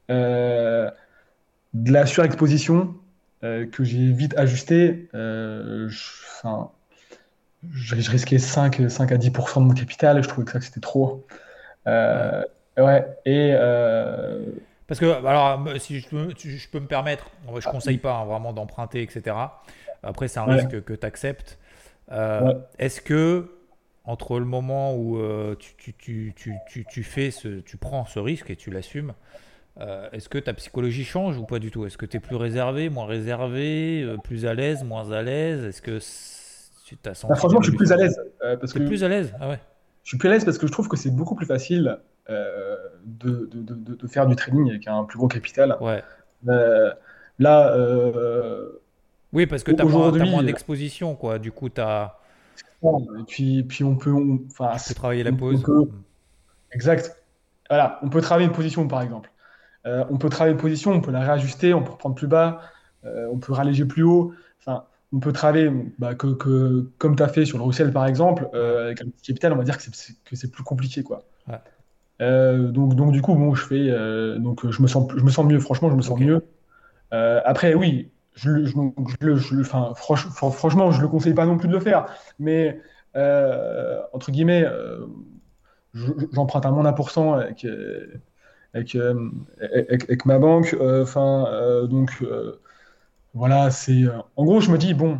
[0.10, 0.92] de
[1.92, 2.96] la surexposition
[3.72, 5.10] que j'ai vite ajusté.
[5.14, 5.88] je,
[7.72, 10.22] je, risquais 5, 5 à 10% de mon capital.
[10.24, 11.26] Je trouvais que ça c'était trop.
[11.86, 13.06] ouais.
[13.26, 13.56] Et
[14.88, 18.26] parce que, alors, si je peux, je peux me permettre, je ne conseille pas hein,
[18.26, 19.36] vraiment d'emprunter, etc.
[20.04, 21.58] Après, c'est un risque que tu acceptes.
[22.12, 23.52] Euh, est-ce que,
[24.04, 28.52] entre le moment où euh, tu, tu, tu, tu, fais ce, tu prends ce risque
[28.52, 29.14] et tu l'assumes,
[29.80, 31.86] euh, est-ce que ta psychologie change ou pas du tout?
[31.86, 35.66] Est-ce que tu es plus réservé, moins réservé, plus à l'aise, moins à l'aise?
[35.66, 36.00] Est-ce que
[36.86, 37.32] tu t'as senti.
[37.32, 38.20] Bah, franchement, je suis plus à l'aise.
[38.40, 38.80] parce que...
[38.80, 39.34] plus à l'aise?
[39.40, 39.60] Ah ouais.
[40.04, 43.50] Je suis plus à l'aise parce que je trouve que c'est beaucoup plus facile de,
[43.52, 45.78] de, de, faire du trading avec un plus gros capital.
[45.80, 46.02] Ouais.
[46.48, 46.94] Euh,
[47.40, 47.74] là.
[47.76, 48.82] Euh,
[49.34, 51.40] oui, parce que tu as moins, d'exposition, quoi.
[51.40, 52.18] Du coup, tu as.
[52.84, 54.14] Et puis, puis on peut.
[54.50, 55.64] Enfin, travailler la pause.
[56.72, 57.16] Exact.
[57.70, 59.32] Voilà, on peut travailler une position, par exemple.
[59.86, 62.62] Euh, on peut travailler position, on peut la réajuster, on peut reprendre plus bas,
[63.04, 64.34] on peut ralléger plus haut.
[64.60, 68.08] Enfin, on peut travailler bah, que, que, comme tu as fait sur le Russell, par
[68.08, 71.24] exemple, avec un petit capital, on va dire que c'est plus compliqué, quoi.
[71.48, 71.60] Ouais.
[72.22, 75.30] Euh, donc, donc du coup, bon, je fais, euh, donc je me sens, je me
[75.30, 75.60] sens mieux.
[75.60, 76.46] Franchement, je me sens mieux.
[77.14, 78.74] Euh, après, oui, je, je,
[79.22, 82.06] je, je enfin, franchement, je le conseille pas non plus de le faire,
[82.40, 82.82] mais
[84.14, 84.66] entre guillemets,
[86.34, 87.40] j'emprunte à moins d'un pour cent
[88.76, 90.76] avec, avec, avec, ma banque.
[90.80, 92.24] Enfin, donc
[93.34, 94.04] voilà, c'est.
[94.36, 95.20] En gros, je me dis bon,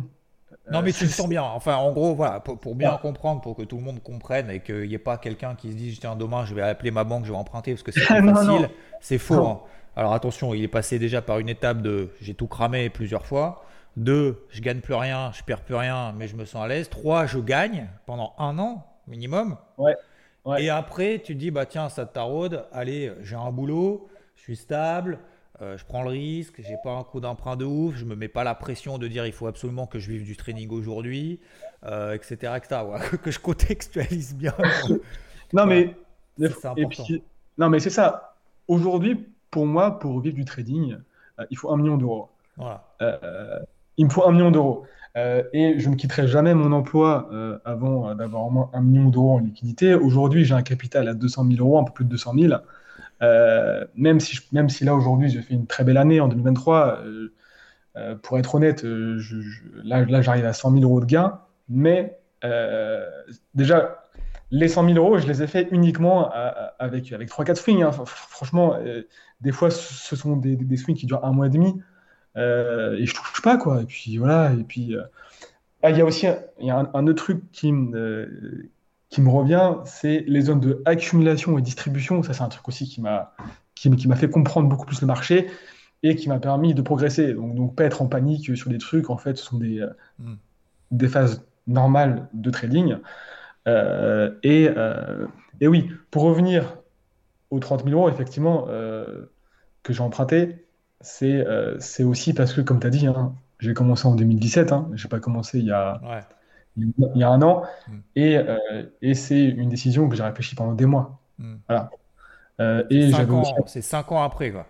[0.70, 1.42] non, mais tu le sens bien.
[1.42, 4.88] Enfin, en gros, voilà, pour, bien comprendre, pour que tout le monde comprenne et qu'il
[4.88, 7.30] n'y ait pas quelqu'un qui se dise tiens, demain, je vais appeler ma banque, je
[7.30, 8.68] vais emprunter parce que c'est facile.
[9.00, 9.46] C'est faux.
[9.46, 9.60] Hein.
[9.94, 13.64] Alors attention, il est passé déjà par une étape de j'ai tout cramé plusieurs fois.
[13.96, 16.90] Deux, je gagne plus rien, je perds plus rien, mais je me sens à l'aise.
[16.90, 19.56] Trois, je gagne pendant un an minimum.
[19.78, 19.94] Ouais.
[20.58, 22.64] Et après, tu te dis bah tiens, ça te taraude.
[22.72, 25.18] Allez, j'ai un boulot, je suis stable.
[25.62, 28.28] Euh, je prends le risque, j'ai pas un coup d'emprunt de ouf, je me mets
[28.28, 31.40] pas la pression de dire il faut absolument que je vive du training aujourd'hui,
[31.84, 32.52] euh, etc.,
[33.22, 34.54] que je contextualise bien.
[35.54, 35.96] non mais
[36.38, 37.22] c'est
[37.56, 38.34] non mais c'est ça.
[38.68, 40.98] Aujourd'hui, pour moi, pour vivre du trading,
[41.38, 42.28] euh, il faut un million d'euros.
[43.96, 44.84] Il me faut un million d'euros.
[45.16, 47.30] et je ne quitterai jamais mon emploi
[47.64, 49.94] avant d'avoir au moins un million d'euros en liquidité.
[49.94, 52.54] Aujourd'hui, j'ai un capital à 200 000 euros, un peu plus de 200 000.
[53.22, 57.00] Euh, même, si même si là aujourd'hui j'ai fait une très belle année en 2023,
[57.00, 57.32] euh,
[57.96, 62.18] euh, pour être honnête, là, là j'arrive à 100 000 euros de gains, mais
[63.54, 64.02] déjà
[64.52, 66.30] les 100 000 euros, je les ai fait uniquement
[66.78, 67.82] avec, avec 3-4 swings.
[67.82, 67.90] Hein.
[67.90, 68.76] Franchement,
[69.40, 71.74] des fois, ce sont des, swings qui durent un mois et demi.
[72.36, 73.82] Et je touche pas, quoi.
[73.82, 74.52] Et puis voilà.
[74.52, 74.94] Et puis,
[75.82, 76.26] ah, il y a aussi
[76.60, 78.68] il y a un, autre truc qui, me
[79.08, 82.22] qui me revient, c'est les zones de accumulation et distribution.
[82.22, 83.34] Ça, c'est un truc aussi qui m'a
[83.74, 85.48] qui, m'a fait comprendre beaucoup plus le marché
[86.02, 87.34] et qui m'a permis de progresser.
[87.34, 89.10] Donc, donc, pas être en panique sur des trucs.
[89.10, 89.86] En fait, ce sont des,
[90.18, 90.34] hmm.
[90.90, 92.96] des phases normales de trading.
[93.66, 95.26] Euh, et, euh,
[95.60, 96.76] et, oui, pour revenir
[97.50, 99.26] aux 30 000 euros, effectivement, euh,
[99.82, 100.65] que j'ai emprunté,
[101.06, 104.72] c'est aussi parce que, comme tu as dit, hein, j'ai commencé en 2017.
[104.72, 106.00] Hein, je n'ai pas commencé il y a
[106.76, 107.62] il y a un an.
[107.88, 107.92] Mm.
[108.16, 111.20] Et, euh, et c'est une décision que j'ai réfléchi pendant des mois.
[111.38, 111.54] Mm.
[111.68, 111.90] Voilà.
[112.60, 113.10] Euh, et
[113.66, 114.66] c'est cinq ans après, quoi.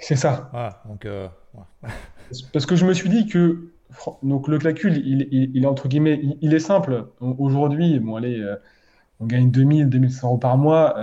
[0.00, 0.50] C'est ça.
[0.86, 1.28] donc, euh,
[2.52, 3.72] Parce que je me suis dit que
[4.22, 7.06] donc le calcul, il, il, est entre guillemets, il, est simple.
[7.20, 8.44] Aujourd'hui, bon, allez,
[9.18, 10.94] on gagne 2000, 2100 euros par mois.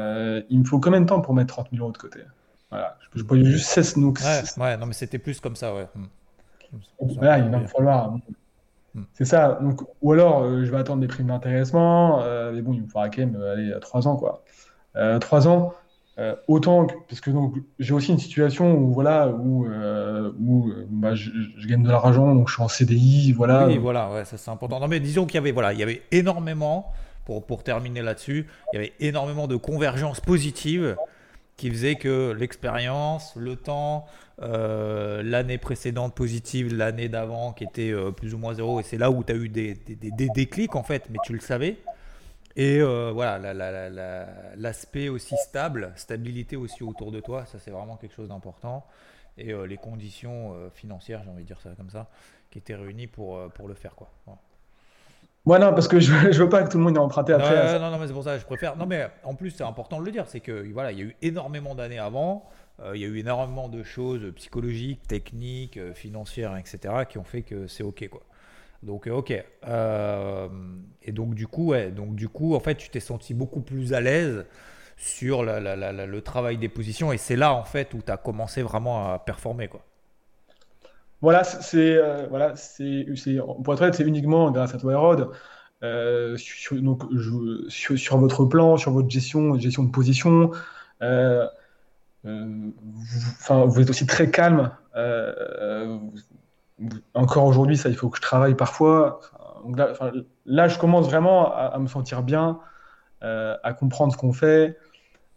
[0.50, 2.20] il me faut combien de temps pour mettre 30 000 euros de côté?
[2.70, 2.98] Voilà.
[3.16, 3.98] Je, je juste 16.
[3.98, 4.20] Donc,
[4.58, 5.88] ouais, non, mais c'était plus comme ça, ouais.
[5.96, 6.06] Mm.
[7.00, 8.18] Voilà, il va me falloir.
[8.94, 9.04] Hmm.
[9.14, 9.60] C'est ça.
[9.62, 12.22] Donc, ou alors, euh, je vais attendre des primes d'intéressement.
[12.24, 14.44] Euh, mais bon, il me faudra quand même euh, aller à 3 ans, quoi.
[15.20, 15.74] 3 ans,
[16.48, 19.68] autant que, parce que donc j'ai aussi une situation où voilà où,
[20.40, 21.30] où bah, je,
[21.68, 23.68] gagne de l'argent, donc je suis en CDI, voilà.
[23.68, 24.80] Oui, voilà, ouais, ça c'est important.
[24.80, 26.94] Non, mais disons qu'il y avait voilà, il y avait énormément
[27.26, 30.96] pour pour terminer là-dessus, il y avait énormément de convergences positives
[31.58, 34.06] qui faisaient que l'expérience, le temps,
[34.42, 38.98] euh, l'année précédente positive, l'année d'avant qui était euh, plus ou moins zéro, et c'est
[38.98, 41.78] là où tu as eu des, des, des, déclics en fait, mais tu le savais.
[42.58, 43.54] Et euh, voilà,
[44.56, 48.86] l'aspect aussi stable, stabilité aussi autour de toi, ça c'est vraiment quelque chose d'important.
[49.38, 52.10] Et les conditions financières, j'ai envie de dire ça comme ça,
[52.50, 53.94] qui étaient réunies pour, pour le faire.
[53.94, 54.10] Quoi.
[54.26, 54.40] Voilà.
[55.46, 57.80] Non, parce que je, je veux pas que tout le monde ait emprunté après.
[57.80, 58.76] Non, non, mais c'est pour ça que je préfère.
[58.78, 61.06] Non, mais en plus, c'est important de le dire, c'est que voilà, il y a
[61.06, 62.50] eu énormément d'années avant,
[62.94, 67.68] il y a eu énormément de choses psychologiques, techniques, financières, etc., qui ont fait que
[67.68, 68.08] c'est OK.
[68.10, 68.22] quoi.
[68.86, 69.34] Donc, ok.
[69.68, 70.48] Euh,
[71.02, 73.94] et donc, du coup, ouais, donc, du coup, en fait, tu t'es senti beaucoup plus
[73.94, 74.46] à l'aise
[74.98, 77.12] sur le travail des positions.
[77.12, 79.82] Et c'est là, en fait, où tu as commencé vraiment à performer, quoi.
[81.26, 83.08] Voilà, c'est, euh, voilà, c'est,
[83.64, 85.32] pour être honnête, c'est uniquement grâce à toi, Hérode.
[85.82, 87.02] Euh, sur, donc,
[87.68, 90.52] sur, votre plan, sur votre gestion, gestion de position.
[91.02, 91.48] Euh,
[92.24, 92.72] vous,
[93.68, 94.70] vous, êtes aussi très calme
[97.16, 99.20] encore aujourd'hui, ça, il faut que je travaille parfois.
[100.46, 102.60] là, je commence vraiment à, me sentir bien,
[103.24, 104.78] euh, à comprendre ce qu'on fait,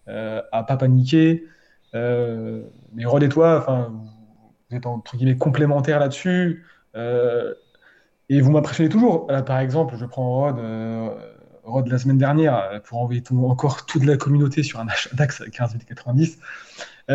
[0.09, 1.46] euh, à pas paniquer.
[1.94, 3.90] Euh, mais Rod et toi, enfin,
[4.70, 6.64] vous êtes entre guillemets complémentaires là-dessus.
[6.96, 7.54] Euh,
[8.28, 9.31] et vous m'impressionnez toujours.
[9.31, 10.61] Là, par exemple, je prends Rod,
[11.64, 15.46] Rod la semaine dernière pour envoyer encore toute la communauté sur un achat DAX à
[15.46, 16.38] 15,90.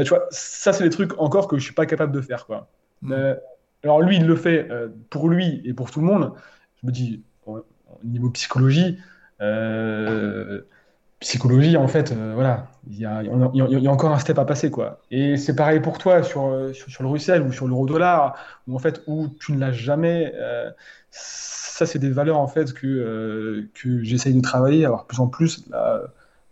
[0.03, 2.47] tu vois, ça, c'est des trucs encore que je suis pas capable de faire.
[2.47, 2.67] Quoi.
[3.01, 3.33] Mm.
[3.83, 6.33] Alors lui, il le fait euh, pour lui et pour tout le monde.
[6.81, 7.63] Je me dis, au
[8.03, 8.97] niveau psychologie,
[9.41, 10.61] euh,
[11.23, 14.99] psychologie, en fait, euh, voilà, il y, a, encore un step à passer, quoi.
[15.12, 18.36] Et c'est pareil pour toi sur, le Russell ou sur l'euro dollar,
[18.67, 20.33] où en fait, où tu ne l'as jamais.
[21.09, 25.65] ça, c'est des valeurs en fait que, que j'essaye de travailler, alors plus en plus,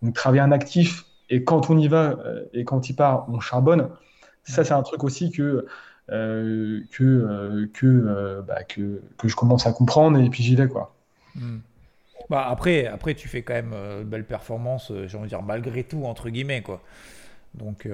[0.01, 2.15] donc travailler un actif et quand on y va
[2.53, 3.89] et quand il part, on charbonne.
[4.43, 5.67] Ça, c'est un truc aussi que
[6.11, 10.67] euh, que, euh, euh, bah, que, que, je commence à comprendre et puis j'y vais.
[10.67, 10.93] Quoi.
[11.35, 11.59] Hmm.
[12.31, 15.83] Bah après, après, tu fais quand même une belle performance, j'ai envie de dire, malgré
[15.83, 16.61] tout, entre guillemets.
[16.63, 16.81] Quoi.
[17.53, 17.87] Donc.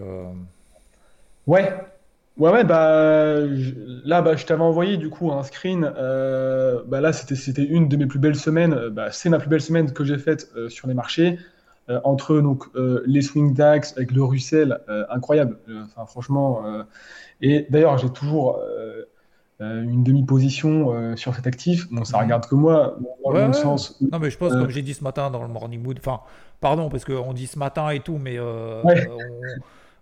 [1.47, 1.73] Ouais,
[2.38, 3.39] Ouais, ouais, bah,
[4.06, 5.82] là, bah, je t'avais envoyé du coup un screen.
[5.82, 8.89] bah, là, c'était, c'était une de mes plus belles semaines.
[8.89, 11.39] Bah, c'est ma plus belle semaine que j'ai faite sur les marchés.
[12.04, 12.65] entre donc,
[13.06, 15.58] les swing DAX avec le Russell, incroyable.
[15.86, 16.63] Enfin, franchement,
[17.41, 18.60] et d'ailleurs, j'ai toujours
[19.59, 21.89] euh, euh, une demi-position euh, sur cet actif.
[21.89, 22.23] Bon, ça mhm.
[22.23, 23.99] regarde que moi, dans le sens.
[24.01, 26.21] non, mais je pense, comme j'ai dit ce matin dans le Morning Mood, enfin,
[26.59, 28.37] pardon, parce qu'on dit ce matin et tout, mais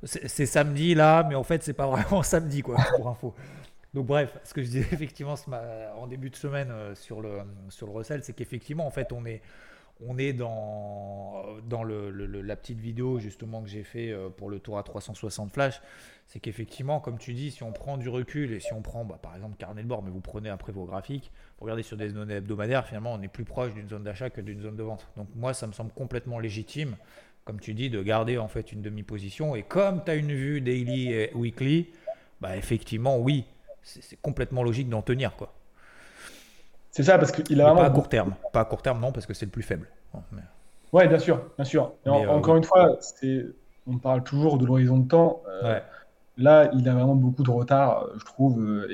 [0.04, 3.34] c'est samedi là, mais en fait, c'est pas vraiment samedi, quoi, pour info.
[3.94, 5.36] Donc bref, ce que je disais effectivement
[5.98, 7.40] en début de semaine sur le
[7.70, 9.42] sur le recel, c'est qu'effectivement en fait on est
[10.02, 14.60] on est dans, dans le, la petite vidéo justement que j'ai fait euh, pour le
[14.60, 15.82] tour à 360 flash.
[16.28, 19.20] C'est qu'effectivement, comme tu dis, si on prend du recul et si on prend bah,
[19.22, 22.10] par exemple carnet de bord, mais vous prenez après vos graphiques, vous regardez sur des
[22.10, 25.08] données hebdomadaires, finalement on est plus proche d'une zone d'achat que d'une zone de vente.
[25.16, 26.96] Donc moi, ça me semble complètement légitime,
[27.46, 29.56] comme tu dis, de garder en fait une demi-position.
[29.56, 31.92] Et comme tu as une vue daily et weekly,
[32.42, 33.46] bah effectivement, oui,
[33.82, 35.36] c'est complètement logique d'en tenir.
[35.36, 35.54] quoi.
[36.96, 37.82] C'est ça, parce qu'il a vraiment.
[37.82, 38.36] Pas à court terme.
[38.54, 39.90] Pas à court terme, non, parce que c'est le plus faible.
[40.94, 41.92] Ouais, bien sûr, bien sûr.
[42.08, 42.98] Euh, encore une fois,
[43.86, 45.44] on parle toujours de l'horizon de temps.
[45.62, 45.78] Euh,
[46.38, 48.88] là, il a vraiment beaucoup de retard, euh, je trouve.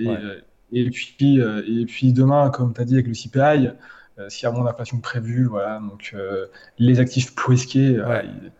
[0.71, 3.69] Et, puis, et puis demain, comme tu as dit avec le CPI,
[4.29, 6.15] s'il y a moins d'inflation prévue, voilà, donc
[6.79, 8.51] les actifs plus risqués, il,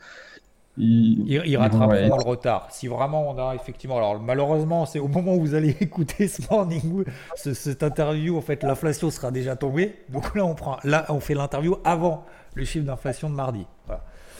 [0.77, 2.67] il, rattraperont le retard.
[2.71, 6.41] Si vraiment on a effectivement, alors malheureusement, c'est au moment où vous allez écouter ce
[6.49, 7.03] morning,
[7.36, 9.95] ce, cette interview, en fait, l'inflation sera déjà tombée.
[10.10, 13.65] Donc là, on prend, là, on fait l'interview avant le chiffre d'inflation de mardi.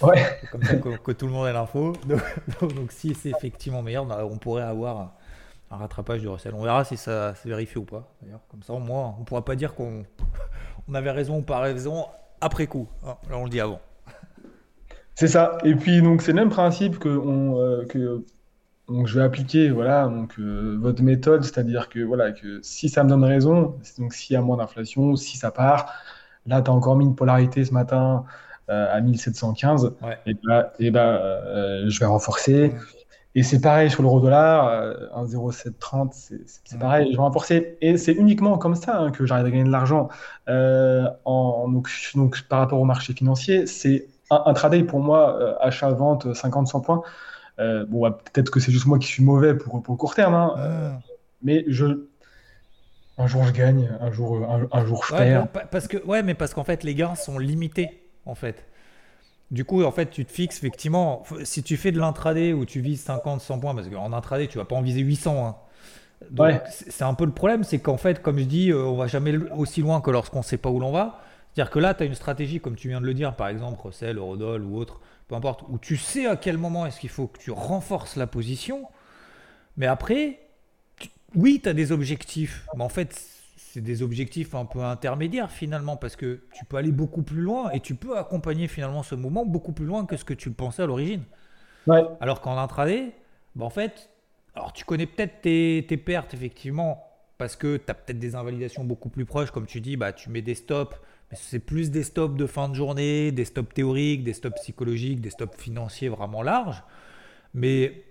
[0.02, 0.24] Ouais.
[0.52, 1.94] Comme ça que, tout le monde ait l'info.
[2.62, 5.14] Donc, si c'est effectivement meilleur, on pourrait avoir
[5.70, 6.54] un, rattrapage du recel.
[6.56, 8.12] On verra si ça se vérifie ou pas.
[8.22, 10.04] D'ailleurs, comme ça, au moins, on pourra pas dire qu'on
[10.90, 12.08] on avait raison ou pas raison
[12.42, 12.88] après coup.
[13.06, 13.80] Hein, là, on le dit avant.
[15.16, 15.58] C'est ça.
[15.64, 18.24] Et puis, donc, c'est le même principe que, on, euh, que
[18.88, 23.04] donc, je vais appliquer voilà, donc, euh, votre méthode, c'est-à-dire que, voilà, que si ça
[23.04, 25.94] me donne raison, donc s'il y a moins d'inflation, si ça part,
[26.46, 28.26] là, tu as encore mis une polarité ce matin
[28.70, 29.94] euh, à 1715,
[30.26, 31.22] et bah, et bah
[31.88, 32.74] je vais renforcer.
[33.34, 36.12] Et c'est pareil sur l'euro dollar, 1,0730,
[36.46, 37.78] c'est pareil, je vais renforcer.
[37.80, 40.10] Et c'est uniquement comme ça hein, que j'arrive à gagner de l'argent
[40.48, 43.68] en, donc, donc, par rapport au marché financier.
[43.68, 47.04] C'est un, trade pour moi, euh, achat-vente, 50-100 points.
[47.60, 50.34] Euh, bon, peut-être que c'est juste moi qui suis mauvais pour, pour le court terme,
[50.34, 50.92] hein, euh,
[51.44, 52.08] mais je,
[53.18, 55.48] un jour je gagne, un jour, un, jour je perds.
[55.70, 58.66] parce que, ouais, mais parce qu'en fait, les gains sont limités, en fait.
[59.52, 62.80] Du coup, en fait, tu te fixes effectivement, si tu fais de l'intraday où tu
[62.80, 65.46] vises 50, 100 points, parce qu'en intraday, tu vas pas en viser 800.
[65.46, 65.56] Hein.
[66.30, 69.36] Donc, c'est un peu le problème, c'est qu'en fait, comme je dis, on va jamais
[69.58, 71.20] aussi loin que lorsqu'on sait pas où l'on va.
[71.54, 73.80] C'est-à-dire que là, tu as une stratégie, comme tu viens de le dire, par exemple,
[73.82, 77.28] Russell, Rodol ou autre, peu importe, où tu sais à quel moment est-ce qu'il faut
[77.28, 78.88] que tu renforces la position,
[79.78, 80.40] mais après,
[81.36, 83.20] oui, tu as des objectifs, mais en fait,
[83.58, 87.72] c'est des objectifs un peu intermédiaires finalement, parce que tu peux aller beaucoup plus loin
[87.72, 90.84] et tu peux accompagner finalement ce mouvement beaucoup plus loin que ce que tu pensais
[90.84, 91.24] à l'origine.
[92.20, 93.12] Alors qu'en intraday,
[93.56, 94.10] bah en fait,
[94.56, 98.84] alors tu connais peut-être tes, tes, pertes effectivement, parce que tu as peut-être des invalidations
[98.84, 100.96] beaucoup plus proches, comme tu dis, bah, tu mets des stops,
[101.32, 105.22] mais c'est plus des stops de fin de journée, des stops théoriques, des stops psychologiques,
[105.22, 106.84] des stops financiers vraiment larges.
[107.54, 108.04] Mais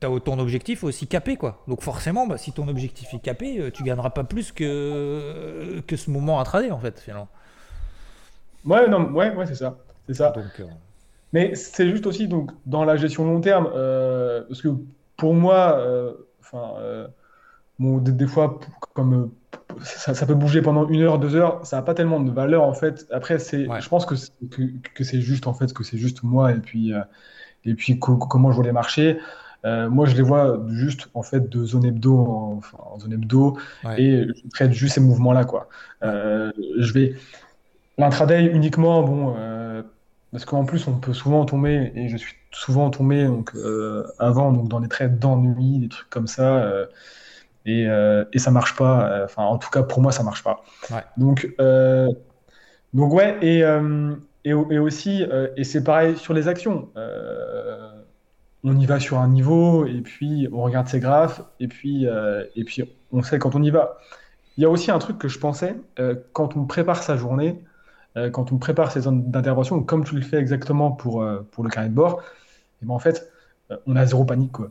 [0.00, 1.62] tu as ton objectif aussi capé quoi.
[1.66, 5.96] Donc forcément, bah, si ton objectif est capé, euh, tu gagneras pas plus que, que
[5.96, 7.28] ce moment intraday en fait finalement.
[8.64, 10.32] Ouais, non, ouais, ouais, c'est ça, c'est ça.
[10.36, 10.64] Euh,
[11.32, 14.68] Mais c'est juste aussi donc dans la gestion long terme, euh, parce que
[15.16, 15.80] pour moi,
[16.40, 17.08] enfin,
[17.78, 18.58] bon, des, fois
[18.94, 19.30] comme
[19.82, 22.62] ça, ça, peut bouger pendant une heure, deux heures, ça n'a pas tellement de valeur
[22.62, 23.06] en fait.
[23.10, 24.14] Après, c'est, je pense que,
[24.48, 24.62] que,
[24.94, 26.92] que c'est juste en fait que c'est juste moi et puis
[27.66, 29.18] et puis comment je vois les marchés.
[29.64, 33.58] Euh, moi, je les vois juste en fait de zone hebdo en, zone hebdo
[33.98, 35.44] et je traite juste ces mouvements-là.
[35.44, 35.68] Quoi.
[36.02, 37.14] Euh, je vais
[37.98, 39.82] l'intraday uniquement, bon, euh,
[40.30, 43.52] parce qu'en plus, on peut souvent tomber et je suis souvent tombé donc
[44.18, 46.72] avant donc dans des trades d'ennui, des trucs comme ça.
[47.66, 47.86] Et,
[48.32, 49.24] et, ça marche pas.
[49.24, 50.62] Enfin, en tout cas, pour moi, ça marche pas.
[51.16, 51.48] Donc,
[52.94, 53.60] donc ouais, et,
[54.44, 55.24] et, et aussi,
[55.56, 56.88] et c'est pareil sur les actions
[58.66, 62.44] on y va sur un niveau et puis on regarde ses graphes et puis, euh,
[62.56, 63.98] et puis on sait quand on y va.
[64.56, 67.62] Il y a aussi un truc que je pensais, euh, quand on prépare sa journée,
[68.16, 71.70] euh, quand on prépare ses zones d'intervention, comme tu le fais exactement pour, pour le
[71.70, 73.30] carré de bord, et eh ben en fait,
[73.86, 74.52] on a zéro panique.
[74.52, 74.70] Quoi.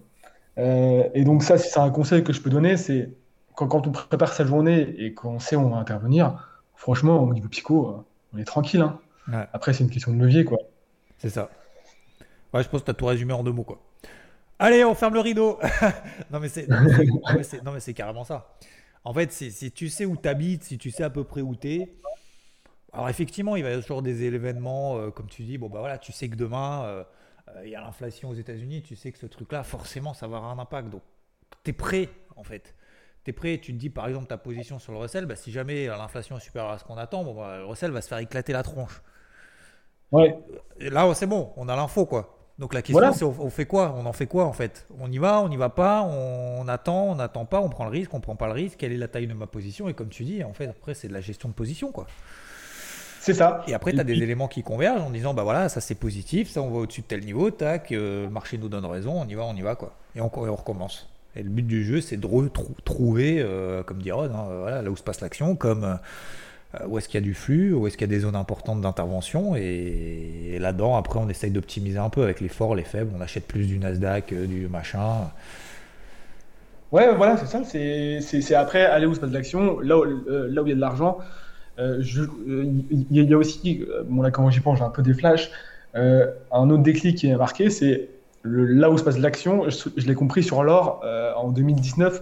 [0.58, 3.10] Et donc ça, si c'est un conseil que je peux donner, c'est
[3.56, 7.34] quand, quand, on prépare sa journée et qu'on sait où on va intervenir, franchement, au
[7.34, 8.82] niveau psycho, on est tranquille.
[8.82, 9.00] Hein.
[9.54, 10.46] Après, c'est une question de levier.
[10.46, 10.60] quoi.
[11.18, 11.50] C'est ça.
[12.54, 13.64] Ouais, je pense que tu as tout résumé en deux mots.
[13.64, 13.82] quoi.
[14.60, 15.60] Allez, on ferme le rideau.
[16.32, 18.56] non, mais c'est, non, mais c'est carrément ça.
[19.04, 21.56] En fait, si tu sais où tu habites, si tu sais à peu près où
[21.56, 21.94] tu es,
[22.94, 25.80] alors effectivement, il va y avoir toujours des événements, euh, comme tu dis, bon, bah
[25.80, 27.04] voilà, tu sais que demain, euh, euh,
[27.64, 30.52] il y a l'inflation aux États-Unis, tu sais que ce truc-là, forcément, ça va avoir
[30.52, 30.90] un impact.
[30.90, 31.02] Donc,
[31.64, 32.76] tu es prêt, en fait.
[33.24, 35.52] Tu es prêt, tu te dis, par exemple, ta position sur le Russell, bah, si
[35.52, 38.20] jamais l'inflation est supérieure à ce qu'on attend, bon, bah, le Russell va se faire
[38.20, 39.02] éclater la tronche.
[40.12, 40.38] Ouais.
[40.80, 42.36] là, c'est bon, on a l'info, quoi.
[42.58, 43.94] Donc la question c'est on, fait quoi?
[43.98, 44.88] On en fait quoi en fait?
[44.98, 47.90] On y va, on n'y va pas, on, attend, on n'attend pas, on prend le
[47.90, 49.90] risque, on prend pas le risque, quelle est la taille de ma position?
[49.90, 52.08] Et comme tu dis, en fait après c'est de la gestion de position quoi.
[53.26, 53.64] C'est ça.
[53.68, 56.48] Et après tu as des éléments qui convergent en disant bah voilà ça c'est positif,
[56.48, 59.28] ça on va au-dessus de tel niveau, tac, euh, le marché nous donne raison, on
[59.28, 59.96] y va, on y va quoi.
[60.16, 61.10] Et on, on recommence.
[61.36, 64.92] Et le but du jeu c'est de retrouver, euh, comme dit Rod, hein, voilà, là
[64.92, 65.98] où se passe l'action, comme
[66.76, 68.36] euh, où est-ce qu'il y a du flux, où est-ce qu'il y a des zones
[68.36, 69.56] importantes d'intervention.
[69.56, 73.12] Et, là-dedans, après, on essaye d'optimiser un peu avec les forts, les faibles.
[73.18, 75.32] On achète plus du Nasdaq, du machin.
[76.92, 77.64] Ouais, voilà, c'est ça.
[77.66, 80.82] C'est après aller où se passe l'action, là, euh, là où il y a de
[80.82, 81.18] l'argent.
[81.78, 85.52] Il y, a aussi, bon là quand j'y pense, j'ai un peu des flashs.
[85.94, 88.10] un autre déclic qui est marqué, c'est
[88.44, 89.68] là où se passe l'action.
[89.70, 91.04] Je, l'ai compris sur l'or
[91.36, 92.22] en 2019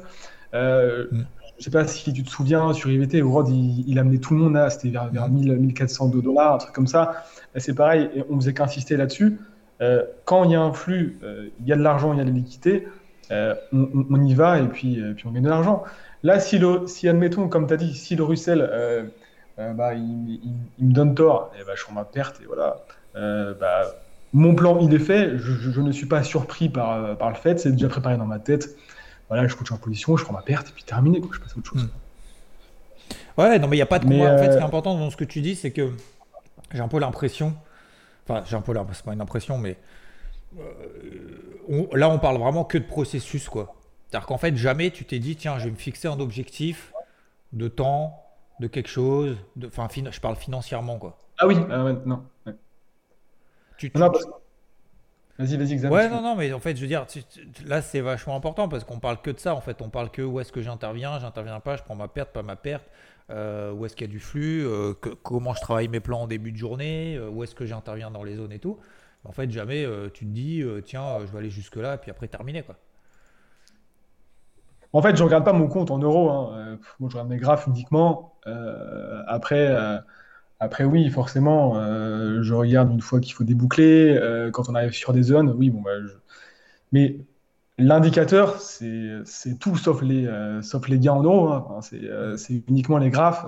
[1.59, 4.39] je sais pas si tu te souviens, sur IVT, Rod, il, il amenait tout le
[4.39, 7.23] monde là, c'était vers, vers 1000, 1400 dollars, un truc comme ça.
[7.55, 9.39] C'est pareil, et on faisait qu'insister là-dessus.
[9.81, 12.21] Euh, quand il y a un flux, euh, il y a de l'argent, il y
[12.21, 12.87] a de l'équité,
[13.31, 15.83] euh, on, y va et puis, puis on gagne de l'argent.
[16.23, 19.11] Là, si, le, si admettons, comme tu as dit, si le Russell,
[19.57, 20.39] bah, il,
[20.79, 22.77] il, me donne tort, et eh bah, je prends ma perte et voilà.
[23.13, 23.95] Bah,
[24.33, 27.59] mon plan, il est fait, je, je, ne suis pas surpris par, par le fait,
[27.59, 28.75] c'est déjà préparé dans ma tête
[29.29, 31.53] voilà, je coach en position, je prends ma perte et puis terminé, quoi, je passe
[31.53, 31.85] à autre chose.
[31.85, 33.41] Hmm.
[33.41, 34.35] Ouais, non, mais il n'y a pas de combat.
[34.35, 35.91] En fait, ce qui est euh, important dans ce que tu dis, c'est que
[36.71, 37.55] j'ai un peu l'impression,
[38.27, 39.77] enfin, j'ai un peu l'impression, c'est pas une impression, mais
[40.59, 43.75] euh, là, on parle vraiment que de processus, quoi.
[44.07, 46.93] C'est-à-dire qu'en fait, jamais tu t'es dit, tiens, je vais me fixer un objectif
[47.53, 48.22] de temps,
[48.59, 51.17] de quelque chose, enfin, je parle financièrement, quoi.
[51.37, 52.23] Ah oui, ah non.
[53.77, 53.99] Tu, tu,
[55.39, 57.07] Vas-y, vas-y, Ouais, non, non, mais en fait, je veux dire,
[57.65, 59.55] là, c'est vachement important parce qu'on parle que de ça.
[59.55, 62.32] En fait, on parle que où est-ce que j'interviens, j'interviens pas, je prends ma perte,
[62.32, 62.86] pas ma perte.
[63.30, 66.28] Euh, où est-ce qu'il y a du flux, euh, comment je travaille mes plans en
[66.28, 68.78] début de journée, euh, où est-ce que j'interviens dans les zones et tout.
[69.23, 72.61] En fait, jamais tu te dis, tiens, je vais aller jusque-là, et puis après terminer.
[72.61, 72.75] Quoi.
[74.93, 76.29] En fait, je regarde pas mon compte en euros.
[76.29, 76.77] Hein.
[76.99, 78.35] moi, je regarde mes graphes uniquement.
[79.27, 79.75] après,
[80.63, 84.17] après, oui, forcément, euh, je regarde une fois qu'il faut déboucler.
[84.17, 85.91] Euh, quand on arrive sur des zones, oui, bon, bah,
[86.93, 87.17] mais
[87.77, 91.49] l'indicateur, c'est tout sauf les, euh, sauf les gains en euros.
[91.49, 91.81] Hein.
[92.37, 93.45] c'est uniquement les graphes.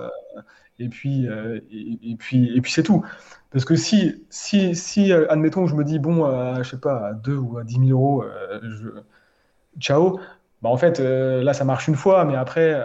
[0.78, 3.02] et puis, euh, et, puis, et puis c'est tout.
[3.50, 6.26] Parce que si, si, si euh, admettons, je me dis, bon,
[6.62, 8.24] je sais pas, à 2 ou à 10 000 euros,
[8.62, 8.90] je...
[9.80, 10.20] ciao,
[10.62, 12.80] bah en fait, là, ça marche une fois, mais après,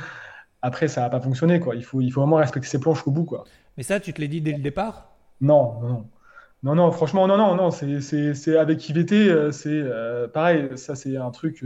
[0.62, 1.74] après ça va pas fonctionner, quoi.
[1.76, 3.44] Il faut, il faut vraiment respecter ses planches au bout, quoi.
[3.76, 5.10] Mais ça, tu te l'as dit dès le départ?
[5.40, 6.06] Non, non, non.
[6.62, 9.82] Non, non, franchement, non, non, non, c'est avec IVT, c'est
[10.32, 11.64] pareil, ça c'est un truc,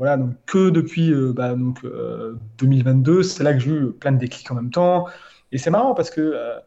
[0.00, 1.84] voilà, donc que depuis euh, bah, donc,
[2.56, 5.06] 2022, euh, c'est là que j'ai eu plein de déclics en même temps.
[5.52, 6.58] Et c'est marrant parce que euh,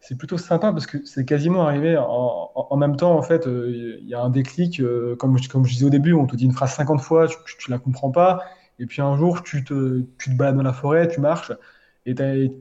[0.00, 3.16] c'est plutôt sympa parce que c'est quasiment arrivé en, même temps.
[3.16, 4.82] En fait, il y a un déclic,
[5.18, 7.74] comme, comme je disais au début, on te dit une phrase 50 fois, tu, ne
[7.74, 8.40] la comprends pas.
[8.78, 11.52] Et puis un jour, tu te, tu te balades dans la forêt, tu marches,
[12.06, 12.14] et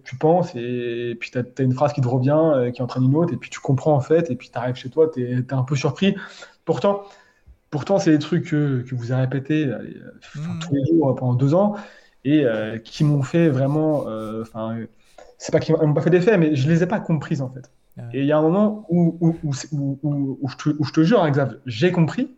[0.04, 3.34] tu penses, et, puis tu as, une phrase qui te revient, qui entraîne une autre,
[3.34, 5.64] et puis tu comprends en fait, et puis tu arrives chez toi, tu es, un
[5.64, 6.16] peu surpris.
[6.66, 7.04] Pourtant,
[7.70, 10.60] Pourtant, c'est des trucs que, vous avez répétés mmh.
[10.60, 11.76] tous les jours pendant deux ans
[12.24, 14.08] et euh, qui m'ont fait vraiment.
[14.08, 14.78] Euh, enfin,
[15.40, 17.72] c'est pas qu'ils m'ont pas fait d'effet, mais je les ai pas comprises en fait.
[18.14, 21.32] Et il y a un moment où, où, où, je, te, je, te, jure, hein,
[21.66, 22.34] j'ai compris,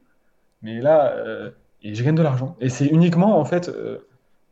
[0.63, 1.51] mais là, euh,
[1.83, 2.55] et je gagne de l'argent.
[2.59, 3.69] Et c'est uniquement en fait.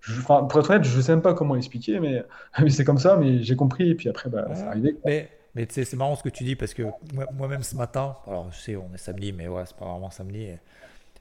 [0.02, 2.24] Je, pour être honnête, je sais même pas comment expliquer, mais,
[2.70, 4.98] c'est comme ça, mais j'ai compris, et puis après, bah, c'est arrivé.
[5.06, 6.84] Mais, mais c'est marrant ce que tu dis, parce que
[7.36, 10.48] moi-même ce matin, alors je sais, on est samedi, mais ouais, c'est pas vraiment samedi.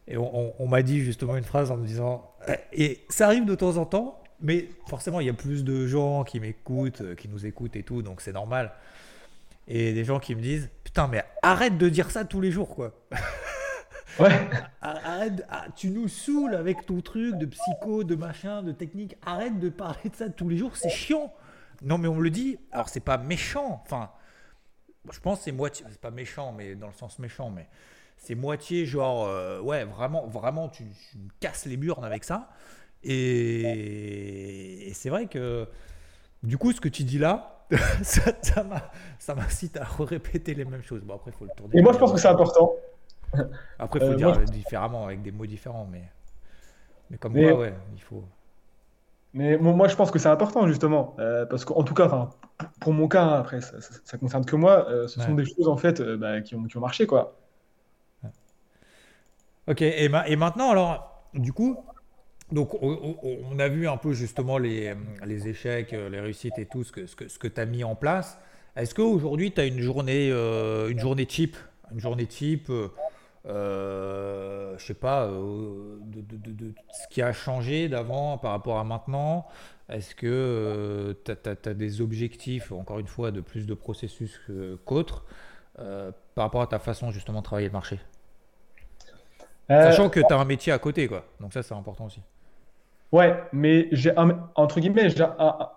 [0.07, 2.31] Et on, m'a dit justement une phrase en me disant,
[2.73, 6.25] et ça arrive de temps en temps, mais forcément il y a plus de gens
[6.25, 8.73] qui m'écoutent, euh, qui nous écoutent et tout, donc c'est normal.
[9.67, 12.75] Et des gens qui me disent, putain, mais arrête de dire ça tous les jours,
[12.75, 12.93] quoi.
[14.19, 14.49] Ouais.
[14.81, 19.17] Arrête, ah, tu nous saoules avec ton truc de psycho, de machin, de technique.
[19.25, 21.33] Arrête de parler de ça tous les jours, c'est chiant.
[21.83, 22.59] Non, mais on me le dit.
[22.73, 23.81] Alors, c'est pas méchant.
[23.85, 24.11] Enfin,
[25.13, 25.87] je pense que c'est moitié.
[25.91, 27.69] C'est pas méchant, mais dans le sens méchant, mais
[28.17, 32.51] c'est moitié genre, euh, ouais, vraiment, vraiment, tu, me casses les burnes avec ça.
[33.05, 35.67] Et, c'est vrai que,
[36.43, 37.65] du coup, ce que tu dis là,
[38.03, 41.03] ça m'incite à répéter les mêmes choses.
[41.03, 41.79] Bon, après, il faut le tourner.
[41.79, 42.73] Et moi, je pense que c'est important.
[43.79, 46.11] Après, il faut le euh, dire différemment, avec des mots différents, mais,
[47.11, 48.25] mais comme moi, ouais, il faut.
[49.35, 52.31] Mais moi, je pense que c'est important, justement, euh, parce qu'en tout cas,
[52.81, 55.77] pour mon cas, hein, après, ça, ça, concerne que moi, ce sont des choses, en
[55.77, 57.37] fait, bah, qui, ont, qui ont marché, quoi.
[59.69, 61.77] Ok, et, et, maintenant, alors, du coup,
[62.53, 64.95] donc on, a vu un peu justement les,
[65.25, 67.85] les, échecs, les réussites et tout ce que, ce que, ce que tu as mis
[67.85, 68.39] en place.
[68.77, 71.57] Est-ce qu'aujourd'hui, tu as une journée, euh, une journée type
[71.93, 72.71] Une journée type,
[73.47, 78.85] euh, je sais pas, euh, de, de, ce qui a changé d'avant par rapport à
[78.85, 79.47] maintenant?
[79.89, 84.41] Est-ce que tu as, des objectifs, encore une fois, de plus de processus
[84.85, 85.25] qu'autres
[85.75, 87.99] par rapport à ta façon justement de travailler le marché?
[89.71, 91.25] Euh, Sachant que tu as un métier à côté, quoi.
[91.41, 92.23] Donc ça, c'est important aussi.
[93.11, 95.25] Ouais, mais j'ai un, entre guillemets, j'ai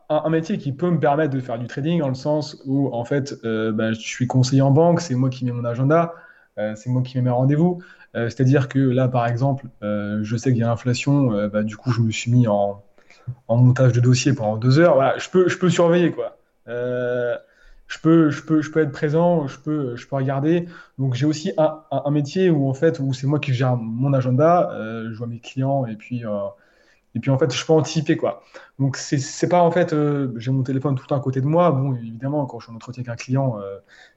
[0.10, 3.06] un, métier qui peut me permettre de faire du trading dans le sens où, en
[3.06, 6.14] fait, euh, bah, je suis conseiller en banque, c'est moi qui mets mon agenda,
[6.58, 7.82] euh, c'est moi qui mets mes rendez-vous.
[8.14, 12.02] C'est-à-dire que là, par exemple, je sais qu'il y a l'inflation, bah, du coup, je
[12.02, 12.84] me suis mis en,
[13.48, 15.18] en, montage de dossier pendant deux heures.
[15.18, 16.38] Je peux, je peux surveiller, quoi
[17.92, 20.66] je peux, je peux, je peux être présent, je peux, je peux regarder.
[20.98, 24.72] Donc j'ai aussi un, métier où en fait où c'est moi qui gère mon agenda,
[24.72, 26.30] euh, je vois mes clients et puis euh,
[27.16, 28.44] et puis en fait je peux anticiper quoi.
[28.80, 31.46] Donc c'est pas en fait euh, j'ai mon téléphone tout le temps à côté de
[31.46, 31.72] moi.
[31.72, 33.58] Bon évidemment quand je suis en entretien avec un client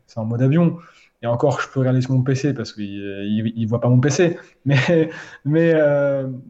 [0.06, 0.78] c'est en mode avion.
[1.22, 4.38] Et encore, je peux regarder sur mon PC parce qu'il ne voit pas mon PC.
[4.66, 5.08] Mais,
[5.46, 5.74] mais,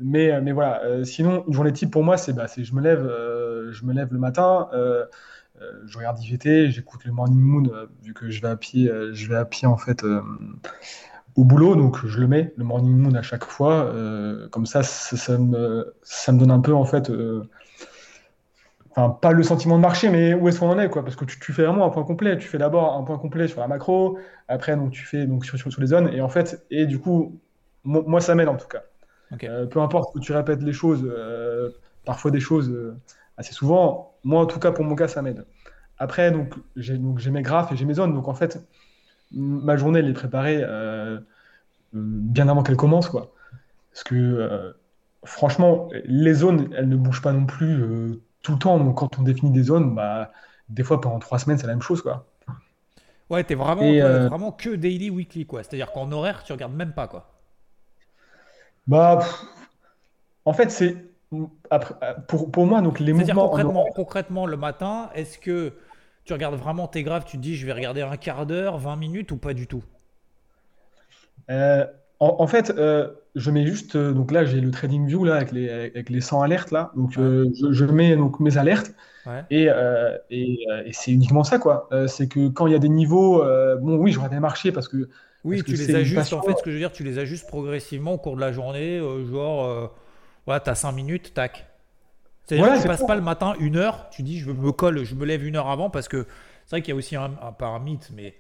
[0.01, 1.05] mais, mais voilà.
[1.05, 3.03] sinon, une journée type pour moi, c'est bah, je me lève,
[3.71, 4.69] je me lève le matin,
[5.61, 8.91] euh, je regarde IVT, j'écoute le Morning Moon, euh, vu que je vais à pied,
[8.91, 10.05] euh, je vais à pied en fait
[11.37, 13.93] au boulot, donc je le mets, le Morning Moon à chaque fois.
[14.51, 17.11] comme ça, ça, me, ça, me, donne un peu en fait
[18.91, 21.25] enfin pas le sentiment de marché, mais où est-ce qu'on en est, quoi Parce que
[21.25, 22.39] tu, tu, fais vraiment un point complet.
[22.39, 24.19] Tu fais d'abord un point complet sur la macro,
[24.49, 27.41] après donc tu fais donc sur, sur, les zones, et en fait, et du coup,
[27.85, 28.83] moi, ça m'aide en tout cas.
[29.67, 31.11] peu importe que tu répètes les choses,
[32.05, 32.73] parfois des choses
[33.37, 35.45] assez souvent, moi, en tout cas, pour mon cas, ça m'aide.
[35.99, 38.15] Après, donc, j'ai, donc, j'ai mes graphes et j'ai mes zones.
[38.15, 38.67] Donc, en fait,
[39.33, 41.19] ma journée, elle est préparée euh,
[41.93, 43.33] bien avant qu'elle commence, quoi.
[43.93, 44.73] Parce que, euh,
[45.25, 48.79] franchement, les zones, elles ne bougent pas non plus euh, tout le temps.
[48.79, 50.33] Donc, quand on définit des zones, bah,
[50.69, 52.27] des fois, pendant trois semaines, c'est la même chose, quoi.
[53.31, 53.91] Ouais, t'es vraiment,
[54.29, 55.63] vraiment que daily, weekly, quoi.
[55.63, 57.31] C'est-à-dire qu'en horaire, tu regardes même pas, quoi.
[58.87, 59.21] Bah,
[60.45, 61.15] en fait, c'est
[62.29, 63.49] pour, pour, moi, donc les mouvements.
[63.49, 65.73] Concrètement, concrètement, le matin, est-ce que
[66.25, 68.97] tu regardes vraiment tes graphes Tu te dis, je vais regarder un quart d'heure, 20
[68.97, 69.85] minutes ou pas du tout?
[71.51, 71.87] Euh,
[72.21, 75.53] En, fait, euh, je mets juste, euh, donc là j'ai le Trading View là avec
[75.53, 78.93] les, avec les 100 alertes là, donc je, je mets donc mes alertes
[79.27, 79.45] Ouais.
[79.51, 79.69] et,
[80.31, 81.89] et, et c'est uniquement ça quoi.
[82.09, 83.39] C'est que quand il y a des niveaux,
[83.81, 85.09] bon oui je regarde les marchés parce que
[85.45, 87.47] Oui, parce tu les ajustes, en fait, ce que je veux dire, tu les ajustes
[87.47, 88.99] progressivement au cours de la journée,
[89.31, 89.93] genre,
[90.47, 91.67] voilà, t'as 5 minutes, tac.
[92.47, 95.15] C'est-à-dire que tu passes pas le matin une heure, tu dis je me colle, je
[95.15, 96.27] me lève une heure avant parce que
[96.67, 98.35] c'est vrai qu'il y a aussi un, un, pas un mythe, mais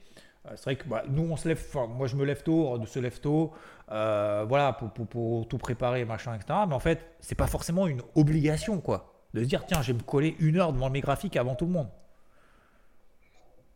[0.47, 2.77] euh, c'est vrai que bah, nous on se lève, enfin, moi je me lève tôt,
[2.79, 3.53] de se lève tôt,
[3.91, 6.61] euh, voilà, pour, pour, pour tout préparer, machin, etc.
[6.69, 9.99] Mais en fait, c'est pas forcément une obligation, quoi, de se dire tiens, je vais
[9.99, 11.89] me coller une heure devant mes graphiques avant tout le monde.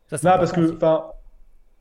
[0.09, 1.07] Ça c'est Là parce que enfin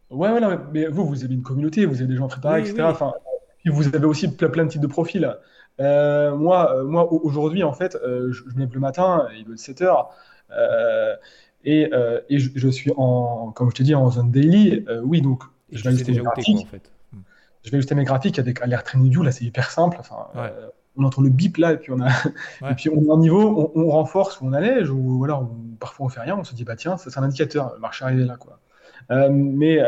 [0.10, 2.62] ouais ouais non, mais mais vous vous avez une communauté, vous avez des gens préparés
[2.62, 2.84] Oui, etc.
[2.84, 2.92] oui.
[2.92, 3.14] Enfin
[3.60, 5.38] puis vous avez aussi plein, plein de types de profils.
[5.80, 9.28] Euh, moi euh, moi au- aujourd'hui en fait euh, je, je me lève le matin,
[9.38, 10.10] il doit être 7 heures.
[11.64, 11.90] Et,
[12.30, 14.86] et je, je suis en, comme je t'ai dit, en zone daily.
[15.04, 16.68] Oui, donc Et je vais ajuster mes quoi, en graphiques.
[16.68, 16.92] fait?
[17.64, 19.24] Je vais ajuster mes graphiques avec Alert Training View.
[19.24, 19.98] Là, c'est hyper simple.
[20.00, 20.54] Enfin, Ouais,
[20.96, 22.08] on entend le bip là, et puis on a,
[22.72, 25.76] et puis on est en niveau, on, on renforce ou on allège, ou, alors on-
[25.80, 26.38] parfois on fait rien.
[26.38, 28.60] On se dit, bah tiens, c'est un indicateur, le marché arrivé là, quoi.
[29.30, 29.80] Mais,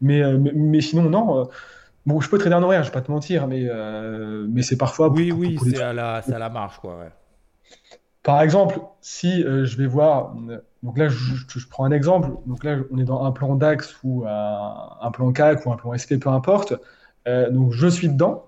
[0.00, 1.48] mais, mais sinon, non.
[2.06, 4.76] Bon, je peux trader en horaire, je vais pas te mentir, mais, euh, mais c'est
[4.76, 6.98] parfois Oui, pour, oui, c'est à la, c'est à la marge, quoi.
[6.98, 7.10] Ouais.
[8.22, 10.34] Par exemple, si euh, je vais voir,
[10.82, 11.16] donc là je,
[11.48, 14.96] je- je prends un exemple, donc là on est dans un plan DAX ou un,
[15.00, 16.72] un plan CAC ou un plan SP, peu importe.
[17.28, 18.46] Euh, donc je suis dedans.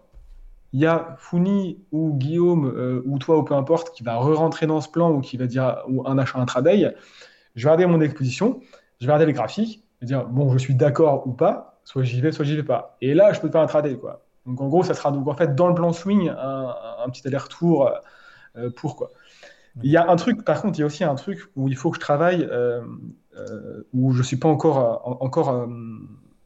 [0.73, 4.81] Il y a Founi ou Guillaume ou toi ou peu importe qui va re-rentrer dans
[4.83, 6.95] ce plan ou qui va dire ou un achat intraday.
[7.57, 8.61] Je vais regarder mon exposition,
[9.01, 12.05] je vais regarder les graphiques, je vais dire bon je suis d'accord ou pas, soit
[12.05, 12.99] j'y vais, soit j'y vais pas.
[13.03, 14.27] Et là je peux faire un trader quoi.
[14.47, 16.77] Donc en gros ça sera donc en fait dans le plan swing un,
[17.07, 17.91] un petit aller-retour
[18.59, 19.13] euh, pour quoi.
[19.83, 21.77] Il y a un truc, par contre, il y a aussi un truc où il
[21.77, 22.83] faut que je travaille, euh,
[23.37, 25.67] euh, où je suis pas encore, euh, en- encore euh,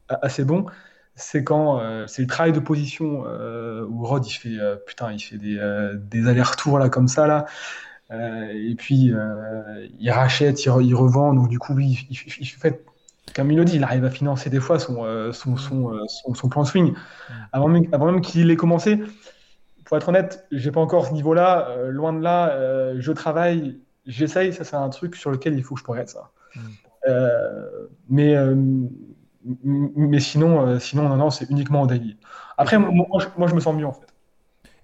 [0.08, 0.66] assez bon,
[1.14, 5.12] c'est quand euh, c'est le travail de position euh, où Rod il fait, euh, putain,
[5.12, 7.46] il fait des, euh, des allers-retours là comme ça là,
[8.12, 12.16] euh, et puis euh, il rachète, il, re- il revend, donc du coup oui, il,
[12.16, 12.84] il- il fait,
[13.34, 16.00] comme il le dit, il arrive à financer des fois son, euh, son, son, euh,
[16.08, 16.94] son, son plan swing.
[17.52, 18.98] Avant même, avant même qu'il ait commencé,
[19.84, 21.68] pour être honnête, j'ai pas encore ce niveau-là.
[21.70, 24.52] euh, loin de là, je travaille, j'essaye.
[24.52, 26.12] Ça, c'est un truc sur lequel il faut que je progresse.
[26.12, 26.30] ça.
[28.08, 28.34] Mais,
[29.54, 32.16] mais sinon, sinon, non, non, c'est uniquement en daily.
[32.58, 34.06] Après, moi, moi, je, moi, je me sens mieux en fait.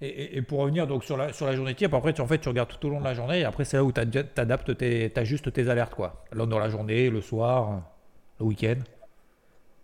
[0.01, 2.27] et, et- et pour revenir donc sur la, sur la journée type, après, tu, en
[2.27, 4.01] fait, tu regardes tout au long de la journée et après, c'est là où tu
[4.01, 6.25] adaptes tes, t'ajustes tes alertes, quoi.
[6.35, 7.83] Dans la journée, le soir,
[8.41, 8.77] le week-end.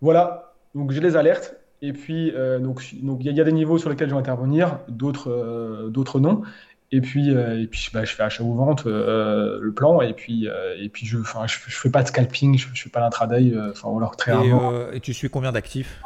[0.01, 0.53] Voilà.
[0.75, 1.55] Donc, j'ai les alertes.
[1.81, 4.13] Et puis, euh, donc, il y, a il y a des niveaux sur lesquels je
[4.13, 6.41] vais intervenir, d'autres, euh, d'autres non.
[6.93, 10.01] Et puis, euh, et puis bah, je fais achat ou vente, le plan.
[10.01, 10.47] Et puis,
[10.79, 13.51] et puis je, enfin, je, je fais pas de scalping, je, je fais pas d'intraday,
[13.51, 14.91] euh, enfin, ou alors très Et, rarement.
[14.93, 16.01] et tu suis combien d'actifs?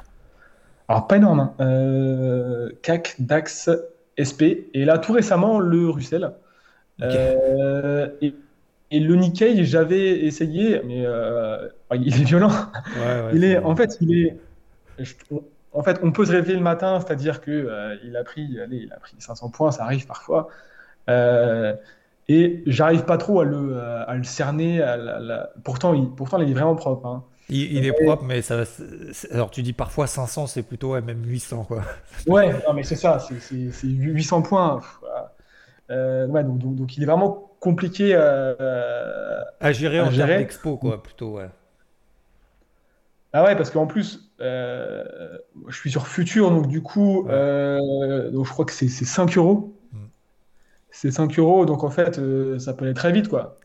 [0.87, 2.69] Alors, pas énorme, hein.
[2.81, 3.69] CAC, DAX,
[4.17, 6.31] SP, et là, tout récemment, le Russell.
[7.01, 8.33] Et,
[8.91, 12.51] et le Nikkei, j'avais essayé, mais euh, il est violent.
[12.95, 14.37] Ouais, ouais, Il est, en fait, il est,
[14.99, 15.13] je-
[15.73, 18.77] en fait, on peut se réveiller le matin, c'est-à-dire que euh, il a pris, allez,
[18.77, 20.49] il a pris 500 points, ça arrive parfois.
[21.09, 21.75] Euh,
[22.29, 24.81] et j'arrive pas trop à le, à le cerner.
[24.81, 27.05] à la- la- Pourtant, il, pourtant, il est vraiment propre.
[27.07, 27.23] hein.
[27.49, 28.63] Il, il est propre, mais ça.
[29.31, 31.83] Alors, tu dis parfois 500, c'est plutôt ouais, même 800, quoi.
[32.27, 34.77] Ouais, non, mais c'est ça, c'est c'est- c'est 800 points.
[34.79, 35.33] Pff, voilà.
[35.89, 40.37] Euh, ouais, donc, donc, donc il est vraiment compliqué euh, À gérer en gérer.
[40.37, 41.49] d'expo, quoi, plutôt, ouais.
[43.33, 45.03] Ah ouais, parce qu'en plus, euh,
[45.67, 49.75] je suis sur Futur, donc du coup, donc je crois que c'est c'est 5 euros.
[49.91, 49.97] Mm.
[50.91, 52.19] C'est 5 euros, donc en fait,
[52.59, 53.57] ça peut aller très vite, quoi.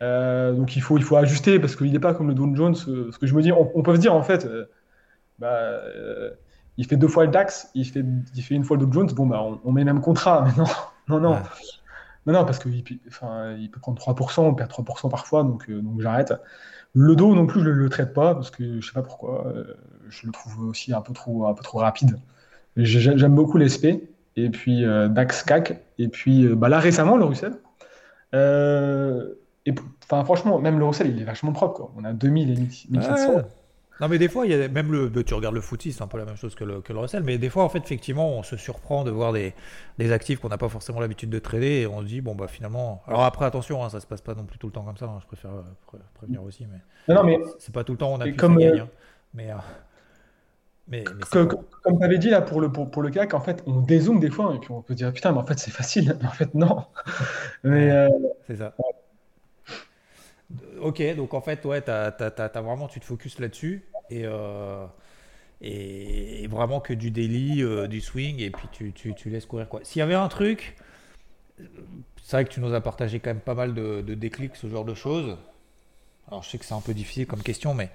[0.00, 2.74] Donc il faut, il faut ajuster parce qu'il n'est pas comme le Dow Jones.
[2.74, 4.48] ce que je me dis, on, on peut se dire en fait,
[5.38, 5.80] bah,
[6.76, 8.04] il fait deux fois le DAX, il fait,
[8.34, 10.46] il fait une fois le Dow Jones, bon, bah, on, on met le même contrat.
[10.56, 10.62] Mais
[11.08, 11.42] non, non, non, Ouais.
[12.26, 15.80] non, non, parce qu'il enfin, il peut prendre 3%, on perd 3% parfois, donc, euh,
[15.80, 16.34] donc j'arrête.
[16.94, 19.46] Le dos non plus, je ne le traite pas parce que je sais pas pourquoi.
[19.48, 19.74] euh,
[20.08, 22.18] je le trouve aussi un peu trop, un peu trop rapide.
[22.76, 23.86] J'ai- J'aime beaucoup l'SP
[24.36, 27.54] et puis euh, DAX CAC et puis bah là récemment le Russell.
[29.66, 31.92] Et enfin franchement même le Russell il est vachement propre quoi.
[31.96, 32.56] On a 2000 et
[32.90, 33.34] 1700.
[33.34, 33.42] Ouais.
[34.00, 35.10] Non, mais des fois, il y a même le.
[35.24, 37.22] Tu regardes le footy, c'est un peu la même chose que le, que le Russell,
[37.24, 39.54] mais des fois, en fait, effectivement, on se surprend de voir des,
[39.98, 42.46] des actifs qu'on n'a pas forcément l'habitude de trader et on se dit, bon, bah
[42.48, 43.02] finalement.
[43.08, 45.06] Alors après, attention, hein, ça se passe pas non plus tout le temps comme ça,
[45.06, 46.78] hein, je préfère euh, pré- prévenir aussi, mais
[47.12, 48.80] Non, non mais c'est pas tout le temps on appuie, ça comme, gagne.
[48.80, 48.88] euh, hein.
[49.34, 49.54] Mais, euh,
[50.86, 51.44] mais, mais que-
[51.82, 54.20] comme tu avais dit là pour le, pour, pour le CAC, en fait on dézoome
[54.20, 56.16] des fois et puis on peut dire putain mais en fait c'est facile.
[56.20, 56.86] Mais en fait non.
[57.62, 58.08] Mais euh,
[58.46, 58.74] c'est ça.
[60.80, 63.84] Ok, donc en fait, ouais, t'as- t'as- t'as vraiment, tu te focuses là-dessus.
[64.10, 64.86] Et, euh,
[65.60, 69.80] et, vraiment que du daily, du swing, et puis tu, tu, tu laisses courir quoi.
[69.84, 70.76] S'il y avait un truc,
[72.22, 74.84] c'est vrai que tu nous as partagé quand même pas mal de, déclics, ce genre
[74.84, 75.36] de choses.
[76.28, 77.90] Alors je sais que c'est un peu difficile comme question, mais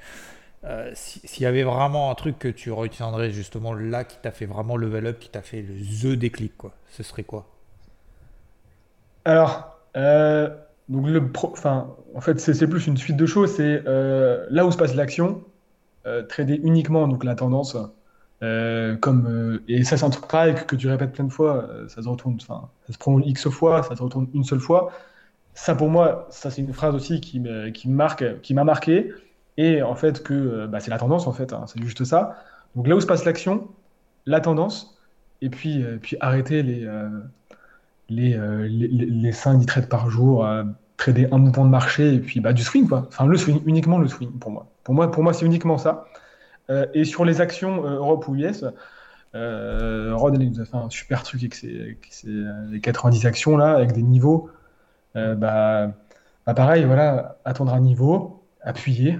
[0.65, 4.45] euh, s'il y avait vraiment un truc que tu retiendrais justement là qui t'a fait
[4.47, 7.47] vraiment level up, qui t'a fait le the déclic, quoi, ce serait quoi?
[9.25, 10.49] Alors, euh,
[10.89, 13.55] donc le enfin, en fait, c'est plus une suite de choses.
[13.55, 15.43] C'est euh, là où se passe l'action,
[16.29, 17.77] trader uniquement donc la tendance.
[18.41, 20.27] comme et ça c'est un truc
[20.67, 23.83] que, tu répètes plein de fois, ça se retourne, enfin ça se prend x fois,
[23.83, 24.91] ça se retourne une seule fois.
[25.53, 27.41] Ça pour moi, ça c'est une phrase aussi qui
[27.73, 29.11] qui marque, qui m'a marqué
[29.57, 32.37] et en fait que euh, bah, c'est la tendance en fait, hein, c'est juste ça.
[32.75, 33.67] Donc là où se passe l'action,
[34.25, 34.97] la tendance,
[35.41, 36.89] et puis, euh, puis arrêter les,
[38.11, 40.47] euh, les, les, les, 5-10 trades par jour,
[40.97, 43.05] trader un mouvement de marché, et puis bah, du swing quoi.
[43.07, 44.67] Enfin le swing, uniquement le swing pour moi.
[44.83, 46.05] Pour moi, pour moi c'est uniquement ça.
[46.93, 48.63] et sur les actions Europe ou US,
[49.33, 52.33] Rod nous a fait un super truc avec ses,
[52.69, 54.49] les 90 actions là, avec des niveaux.
[55.15, 55.93] bah,
[56.45, 59.19] bah, pareil, voilà, attendre un niveau, appuyer,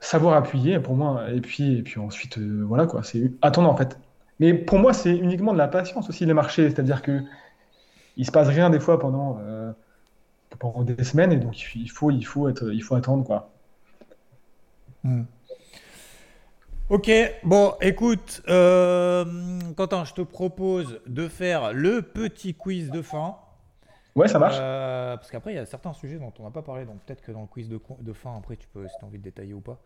[0.00, 1.30] savoir appuyer pour moi.
[1.30, 3.98] Et puis, et puis ensuite, euh, voilà quoi, c'est attendre en fait.
[4.40, 7.22] Mais pour moi, c'est uniquement de la patience aussi les marchés, c'est-à-dire que
[8.16, 9.72] il se passe rien des fois pendant, euh,
[10.58, 13.50] pendant des semaines et donc il faut, il faut, être, il faut attendre quoi.
[15.02, 15.24] Hmm.
[16.90, 17.10] Ok,
[17.44, 19.24] bon, écoute, euh,
[19.76, 23.36] Quentin, je te propose de faire le petit quiz de fin.
[24.14, 24.56] Ouais, ça marche.
[24.60, 27.22] Euh, parce qu'après, il y a certains sujets dont on n'a pas parlé, donc peut-être
[27.22, 29.24] que dans le quiz de, de, fin, après, tu peux, si tu as envie de
[29.24, 29.80] détailler ou pas.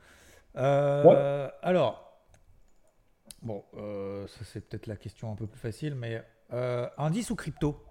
[0.57, 2.21] Euh, alors,
[3.43, 6.23] bon, ça c'est peut-être la question un peu plus facile, mais
[6.99, 7.88] indice ou crypto?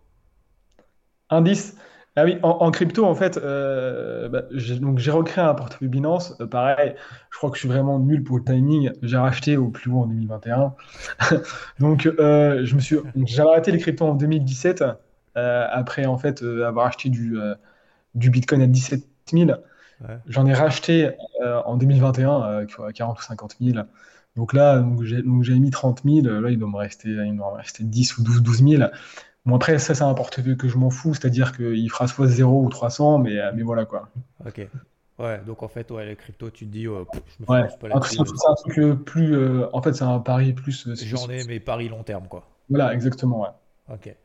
[1.30, 1.76] Indice
[2.20, 6.36] ah oui, en, crypto, en fait, bah, j'ai recréé un portefeuille Binance.
[6.50, 6.96] pareil,
[7.30, 8.92] je crois que je suis vraiment nul pour le timing.
[9.04, 10.74] J'ai racheté au plus haut en 2021.
[11.80, 12.98] donc, je me suis,
[13.28, 14.84] j'avais arrêté les cryptos en 2017.
[15.38, 17.54] Euh, après en fait euh, avoir acheté du, euh,
[18.16, 19.52] du Bitcoin à 17 000.
[20.28, 21.10] J'en ai racheté
[21.66, 23.80] en 2021 40 ou 50 000.
[24.36, 25.24] Donc là, j'ai
[25.58, 26.28] mis 30 000.
[26.40, 28.84] Là, il doit me rester, il doit me rester 10 ou 12, 12 000.
[29.56, 32.70] Après, ça, c'est un portefeuille que je m'en fous, c'est-à-dire qu'il fera soit 0 ou
[32.70, 34.10] 300, mais, mais voilà quoi.
[34.46, 34.68] Ok.
[35.20, 37.68] Ouais, donc en fait, ouais, les cryptos, tu te dis, oh, je me ouais.
[37.80, 39.36] pas C'est un truc plus.
[39.74, 40.88] en fait, c'est un pari plus.
[41.04, 42.48] J'en ai, mais pari long terme, quoi.
[42.70, 43.50] Voilà, exactement, ouais.
[43.94, 44.16] Ok.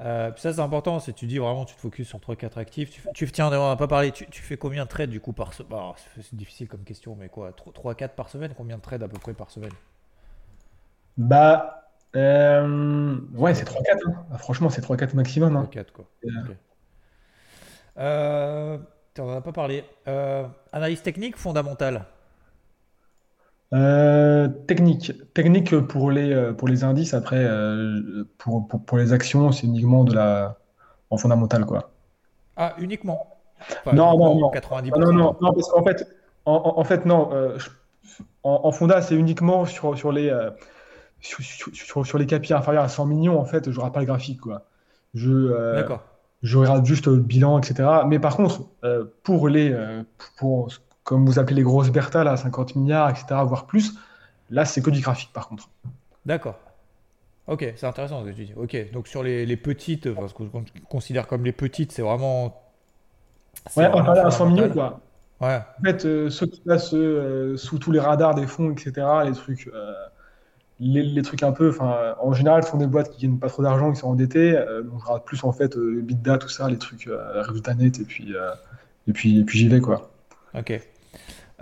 [0.00, 0.98] Euh, ça, c'est important.
[0.98, 2.90] C'est tu dis vraiment, tu te focuses sur 3-4 actifs.
[2.90, 4.10] Tu, tu tiens, on n'a pas parlé.
[4.12, 7.28] Tu, fais combien de trades du coup par semaine bah, C'est difficile comme question, mais
[7.28, 9.72] quoi 3-4 par semaine Combien de trades à peu près par semaine?
[11.16, 11.83] Bah,
[12.16, 13.74] euh, ouais, c'est 3-4.
[14.06, 14.14] Hein.
[14.30, 15.56] Bah, franchement, c'est 3-4 maximum.
[15.56, 15.68] Hein.
[15.72, 16.04] 3-4 quoi.
[17.98, 18.78] Euh,
[19.18, 19.84] on n'en a pas parlé.
[20.72, 22.04] analyse technique, fondamentale
[23.74, 25.12] euh, technique.
[25.34, 27.14] Technique pour les, euh, pour les indices.
[27.14, 30.58] Après, euh, pour, pour, les actions, c'est uniquement de la,
[31.10, 31.90] en fondamental, quoi.
[32.56, 33.36] Ah, uniquement
[33.92, 34.50] Non, non, non.
[34.52, 34.92] 90%.
[34.94, 36.06] Ah, non, non, non, parce qu'en fait,
[36.44, 37.30] en, en, fait, non.
[38.44, 40.30] en, en, fonda, c'est uniquement sur, sur les,
[41.24, 43.40] sur, sur, sur, les KPI inférieurs à 100 millions.
[43.40, 44.66] En fait, je regarde pas le graphique, quoi.
[45.14, 46.02] Je, D'accord.
[46.42, 47.88] Je regarde juste le bilan, etc.
[48.06, 48.62] Mais par contre,
[49.22, 49.74] pour les,
[50.36, 50.68] pour
[51.04, 53.94] comme vous appelez les grosses Bertha, là, 50 milliards, etc., voire plus,
[54.50, 55.68] là, c'est que du graphique, par contre.
[56.26, 56.58] D'accord.
[57.46, 58.54] Ok, c'est intéressant ce que tu dis.
[58.56, 62.62] Ok, donc sur les, petites, enfin, ce qu'on considère comme les petites, c'est vraiment.
[63.76, 65.00] Ouais, on parle à 100 millions, quoi.
[65.40, 65.60] Ouais.
[65.78, 69.32] En fait, euh, ceux qui passent euh, sous tous les radars des fonds, etc., les
[69.32, 69.70] trucs,
[70.80, 73.48] euh, les, trucs un peu, enfin, en général, ce sont des boîtes qui gagnent pas
[73.48, 74.52] trop d'argent, qui sont endettées.
[74.84, 78.34] donc, je regarde plus, en fait, Bitda, tout ça, les trucs résultats net, et puis,
[79.06, 80.10] et puis, et puis j'y vais, quoi.
[80.54, 80.80] Ok.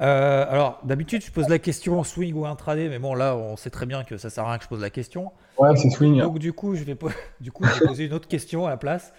[0.00, 3.70] Euh, alors, d'habitude, je pose la question swing ou intraday, mais bon, là, on sait
[3.70, 5.32] très bien que ça sert à rien que je pose la question.
[5.58, 6.18] Ouais, c'est swing.
[6.20, 6.96] Donc, du coup, je vais,
[7.40, 9.12] du coup, poser une autre question à la place.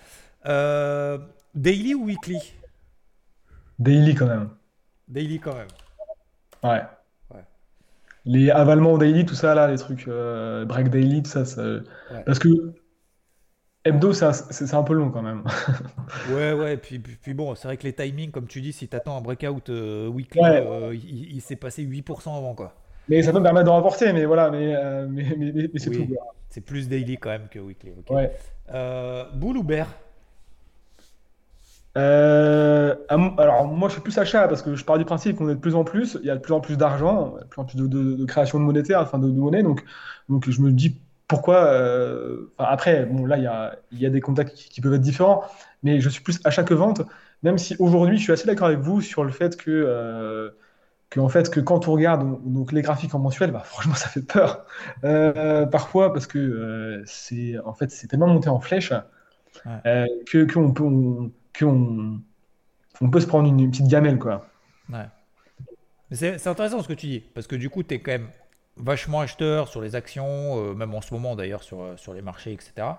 [0.45, 1.17] Euh,
[1.53, 2.53] daily ou weekly?
[3.79, 4.49] Daily quand même.
[5.07, 5.67] Daily quand même.
[6.63, 6.81] Ouais.
[8.25, 11.61] Les avalements daily, tout ça, là, les trucs euh, break daily, tout ça, ça...
[12.25, 12.73] parce que
[13.85, 15.43] Hebdo, c'est un peu long quand même.
[16.33, 18.95] ouais, ouais, puis, puis bon, c'est vrai que les timings, comme tu dis, si tu
[18.95, 22.75] attends un breakout euh, weekly, euh, il, s'est passé 8% avant, quoi.
[23.09, 26.07] Mais ça peut me permettre d'en rapporter, mais voilà, mais, euh, mais, mais, c'est tout.
[26.49, 27.91] C'est plus daily quand même que weekly.
[28.09, 28.31] Ouais.
[29.33, 29.87] boule ou bear?
[31.95, 35.59] Alors moi je suis plus achat parce que je pars du principe qu'on est de
[35.59, 37.77] plus en plus, il y a de plus en plus d'argent, de plus en plus
[37.77, 39.83] de, création de monétaire, enfin de, de monnaie, donc,
[40.29, 44.21] donc je me dis pourquoi euh, Après, bon, là, il y a, y a, des
[44.21, 45.43] contacts qui, peuvent être différents,
[45.81, 47.01] mais je suis plus achat que vente,
[47.43, 50.51] même si aujourd'hui, je suis assez d'accord avec vous sur le fait que, euh,
[51.09, 54.09] que en fait que quand on regarde donc les graphiques en mensuel, bah, franchement ça
[54.09, 54.65] fait peur.
[55.71, 58.93] Parfois parce que c'est en fait c'est tellement monté en flèche
[60.25, 61.31] que qu'on peut on,
[61.61, 62.19] on,
[63.11, 64.47] peut se prendre une, petite gamelle quoi.
[64.91, 65.05] Ouais.
[66.11, 68.29] C'est intéressant ce que tu dis parce que du coup tu es quand même
[68.77, 72.93] vachement acheteur sur les actions, même en ce moment d'ailleurs sur, sur les marchés etc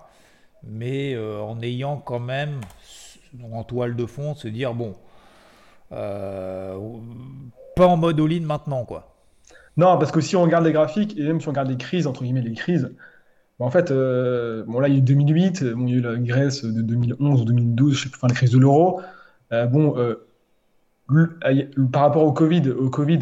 [0.65, 2.61] mais euh, en ayant quand même
[3.51, 4.95] en toile de fond se dire bon,
[5.91, 6.77] euh,
[7.75, 9.11] pas en mode all-in maintenant quoi.
[9.77, 12.07] Non, parce que si on regarde les graphiques et même si on regarde les crises
[12.07, 12.95] entre guillemets les crises,
[13.59, 16.15] en fait, euh, bon là il y a eu 2008, il y a eu la
[16.17, 19.01] Grèce de 2011 ou 2012, je sais plus, enfin la crise de l'euro.
[19.51, 19.95] bon,
[21.91, 23.19] par rapport au Covid, au Covid,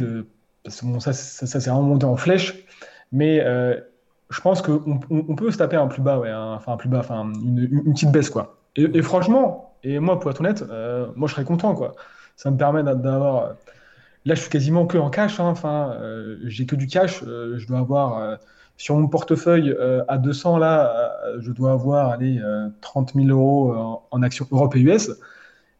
[0.83, 2.65] bon, ça, ça, s'est remonté en flèche,
[3.11, 3.43] mais
[4.33, 6.99] je pense qu'on on peut se taper un plus bas, ouais, enfin un plus bas,
[6.99, 8.57] enfin une, petite baisse quoi.
[8.75, 11.93] Et, franchement, et moi pour être honnête, euh, moi je serais content quoi.
[12.35, 13.53] Ça me permet d'avoir.
[14.25, 15.39] Là, je suis quasiment que en cash.
[15.39, 17.21] Hein, enfin, euh, j'ai que du cash.
[17.27, 18.39] Euh, je dois avoir
[18.77, 19.75] sur mon portefeuille
[20.07, 22.41] à 200 là, je dois avoir allez
[22.81, 25.11] 30 000 euros en, actions Europe et US.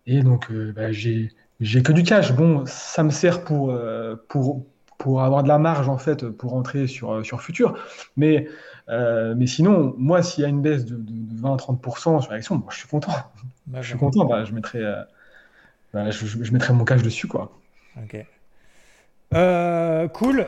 [0.06, 2.34] Et donc, bah, j'ai j'ai que du cash.
[2.34, 3.74] Bon, ça me sert pour
[4.28, 4.66] pour
[5.04, 7.78] pour avoir de la marge en fait pour rentrer sur, euh, sur futur.
[8.16, 8.48] Mais,
[8.88, 10.98] euh, mais sinon, moi, s'il y a une baisse de,
[11.42, 13.12] 20-30% sur l'action, je suis content.
[13.74, 15.04] je suis content, bah, je, mettrai, euh,
[15.94, 17.28] bah, je, mettrai mon cash dessus.
[17.28, 17.52] Quoi.
[18.02, 18.26] Ok.
[20.14, 20.48] cool.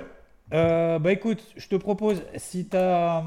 [0.51, 3.23] Bah écoute, je te propose, si tu as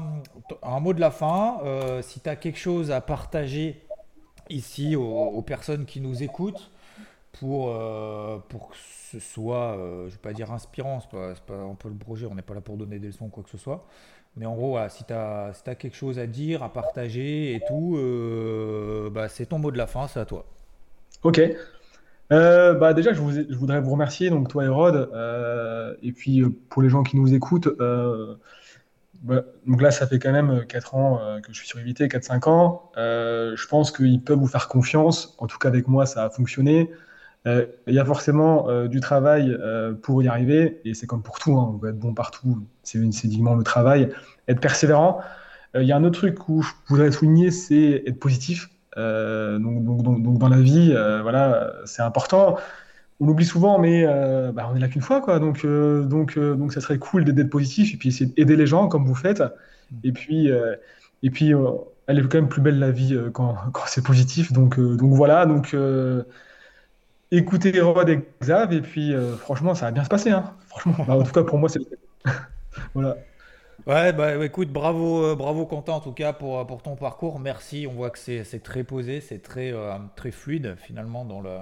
[0.63, 1.59] un mot de la fin,
[2.01, 3.81] si tu as quelque chose à partager
[4.49, 6.71] ici aux, personnes qui nous écoutent
[7.31, 7.75] pour,
[8.49, 8.71] pour
[9.11, 11.95] ce soit, euh, je ne vais pas dire inspirant, c'est pas, pas un peu le
[11.95, 13.85] projet, on n'est pas là pour donner des leçons ou quoi que ce soit.
[14.35, 17.61] Mais en gros, si tu as, si as, quelque chose à dire, à partager et
[17.67, 20.45] tout, euh, bah, c'est ton mot de la fin, c'est à toi.
[21.23, 21.41] Ok.
[22.31, 25.09] Euh, bah déjà, je, voudrais vous remercier, donc toi et Rod,
[26.01, 27.69] et puis pour les gens qui nous écoutent,
[29.21, 32.49] bah, donc là, ça fait quand même 4 ans que je suis sur Évité, 4-5
[32.49, 32.91] ans.
[32.95, 35.35] je pense qu'ils peuvent vous faire confiance.
[35.39, 36.89] En tout cas, avec moi, ça a fonctionné.
[37.47, 41.23] Euh, il y a forcément euh, du travail euh, pour y arriver, et c'est comme
[41.23, 44.09] pour tout, hein, on va être bon partout, c'est uniquement le travail,
[44.47, 45.21] être persévérant.
[45.75, 48.69] Il y a un autre truc où je voudrais souligner, c'est être positif.
[49.59, 52.57] Donc, donc, dans la vie, voilà, c'est important.
[53.19, 54.05] On l'oublie souvent, mais
[54.53, 55.39] bah, on est là qu'une fois, quoi.
[55.39, 59.05] Donc, donc, donc, ça serait cool d'être positif et puis essayer d'aider les gens comme
[59.05, 59.43] vous faites.
[60.03, 60.49] Et puis,
[61.23, 61.53] et puis,
[62.07, 63.55] elle est quand même plus belle la vie quand,
[63.87, 64.51] c'est positif.
[64.51, 65.45] Donc, donc voilà.
[65.45, 65.75] Donc
[67.31, 70.31] écoutez Rod et Xav, et puis euh, franchement, ça va bien se passer.
[70.31, 70.53] Hein.
[71.07, 71.79] Bah, en tout cas, pour moi, c'est
[72.93, 73.17] voilà.
[73.87, 77.39] Ouais, bah écoute, bravo, euh, bravo Quentin en tout cas pour, pour ton parcours.
[77.39, 77.87] Merci.
[77.89, 81.57] On voit que c'est très posé, c'est très, euh, très fluide finalement dans, le,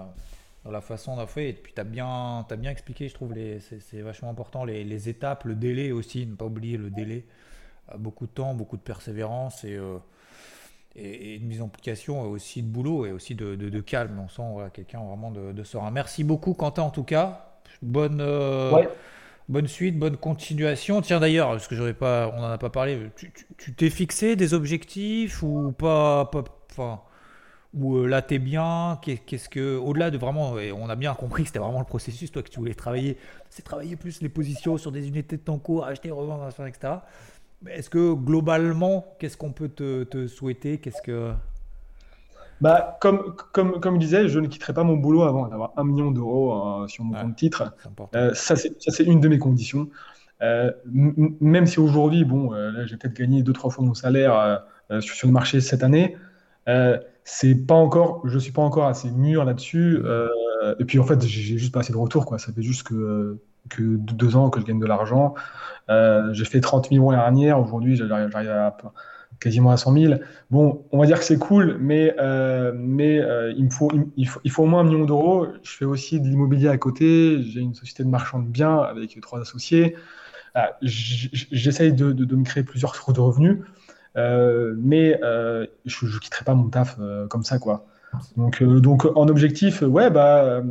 [0.66, 1.50] dans la façon d'a fait.
[1.50, 3.34] Et puis tu as bien, bien expliqué, je trouve,
[3.80, 7.26] c'est vachement important, les, les, étapes, le délai aussi, ne pas oublier le délai.
[7.98, 9.80] beaucoup de temps, beaucoup de persévérance et
[10.98, 14.20] et, une mise en application aussi de boulot et aussi de, calme.
[14.24, 15.92] On sent quelqu'un vraiment de, serein.
[15.92, 17.44] Merci beaucoup, Quentin, en tout cas.
[17.82, 18.72] Bonne, euh,
[19.50, 21.02] bonne suite, bonne continuation.
[21.02, 23.10] Tiens, d'ailleurs, parce que j'aurais pas, on n'en a pas parlé,
[23.58, 26.30] tu t'es fixé des objectifs ou pas,
[26.72, 27.02] enfin,
[27.74, 29.00] ou euh, là t'es bien?
[29.02, 32.44] Qu'est-ce que, au-delà de vraiment, on a bien compris que c'était vraiment le processus, toi,
[32.44, 33.18] que tu voulais travailler,
[33.50, 36.96] c'est travailler plus les positions sur des unités de ton cours, acheter, revendre, etc.
[37.68, 40.78] Est-ce que globalement, qu'est-ce qu'on peut te, souhaiter?
[40.78, 41.34] Qu'est-ce que
[42.62, 45.84] bah, comme, comme, comme je disais, je ne quitterai pas mon boulot avant d'avoir un
[45.84, 47.74] million d'euros euh, sur mon compte titre.
[48.16, 49.90] Euh, ça, c'est une de mes conditions.
[50.42, 54.64] Euh, même si aujourd'hui, bon, là, j'ai peut-être gagné deux, trois fois mon salaire
[55.00, 56.16] sur, le marché cette année,
[57.24, 60.02] c'est pas encore, je suis pas encore assez mûr là-dessus.
[60.80, 62.38] et puis, en fait, j'ai juste pas assez de retour, quoi.
[62.40, 65.36] Ça fait juste que que deux ans que je gagne de l'argent.
[65.90, 67.60] Euh, j'ai fait 30 millions l'année dernière.
[67.60, 68.78] Aujourd'hui, j'arrive à
[69.40, 70.14] quasiment à 100 000.
[70.52, 74.28] Bon, on va dire que c'est cool, mais, euh, mais euh, il, me faut, il,
[74.28, 75.48] faut, il faut au moins un million d'euros.
[75.64, 77.42] Je fais aussi de l'immobilier à côté.
[77.44, 79.96] J'ai une société de marchand de biens avec trois associés.
[80.82, 83.60] J'essaye de, de, me créer plusieurs sources de revenus,
[84.16, 85.20] mais
[85.86, 86.98] je ne quitterai pas mon taf
[87.30, 87.60] comme ça.
[87.60, 87.86] quoi.
[88.38, 90.64] Donc, donc en objectif, ouais, bah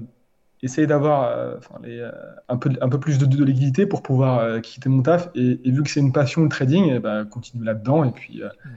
[0.66, 2.12] essayer d'avoir euh, euh,
[2.48, 5.28] un, peu, un peu plus de, liquidité pour pouvoir euh, quitter mon taf.
[5.34, 8.42] Et, vu que c'est une passion le trading, et eh ben, continue là-dedans et puis,
[8.42, 8.68] mm.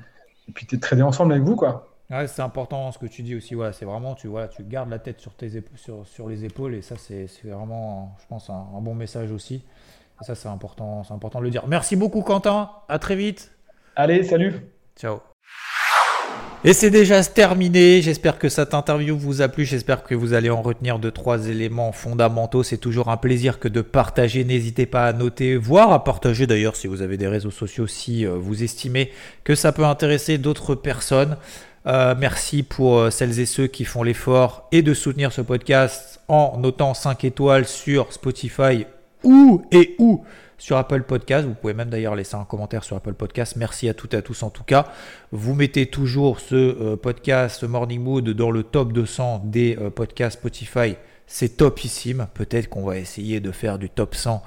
[0.49, 1.55] et puis trader ensemble avec vous.
[1.55, 1.87] quoi.
[2.27, 3.55] c'est important ce que tu dis aussi.
[3.55, 6.75] Ouais, c'est vraiment, tu, vois, tu gardes la tête sur, tes sur, sur les épaules
[6.75, 9.63] et ça, c'est vraiment, je pense, un, un bon message aussi.
[10.21, 11.67] Et ça, c'est important, c'est important de le dire.
[11.67, 12.71] Merci beaucoup, Quentin.
[12.87, 13.51] À très vite.
[13.95, 14.53] Allez, salut.
[14.95, 15.28] Ciao.
[16.65, 18.01] Et c'est déjà terminé.
[18.01, 19.63] J'espère que cette interview vous a plu.
[19.63, 22.63] J'espère que vous allez en retenir deux, trois éléments fondamentaux.
[22.63, 24.43] C'est toujours un plaisir que de partager.
[24.43, 28.25] N'hésitez pas à noter, voire à partager d'ailleurs si vous avez des réseaux sociaux, si
[28.25, 29.09] euh, vous estimez
[29.45, 31.37] que ça peut intéresser d'autres personnes.
[31.87, 36.19] Euh, merci pour euh, celles et ceux qui font l'effort et de soutenir ce podcast
[36.27, 38.85] en notant 5 étoiles sur Spotify
[39.23, 40.25] ou et ou
[40.59, 41.47] sur Apple Podcast.
[41.47, 43.55] Vous pouvez même d'ailleurs laisser un commentaire sur Apple Podcast.
[43.55, 44.85] Merci à toutes et à tous en tout cas.
[45.31, 50.37] Vous mettez toujours ce euh, podcast Morning Mood dans le top 200 des euh, podcasts
[50.37, 50.95] Spotify.
[51.25, 52.27] C'est topissime.
[52.33, 54.43] Peut-être qu'on va essayer de faire du top 100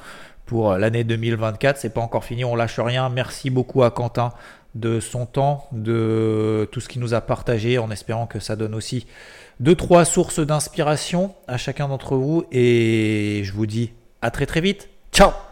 [0.46, 1.78] pour euh, l'année 2024.
[1.78, 3.08] C'est pas encore fini, on lâche rien.
[3.08, 4.32] Merci beaucoup à Quentin
[4.74, 8.74] de son temps, de tout ce qu'il nous a partagé, en espérant que ça donne
[8.74, 9.06] aussi
[9.60, 12.44] deux trois sources d'inspiration à chacun d'entre vous.
[12.52, 13.92] Et je vous dis
[14.22, 14.88] à très très vite.
[15.12, 15.51] Ciao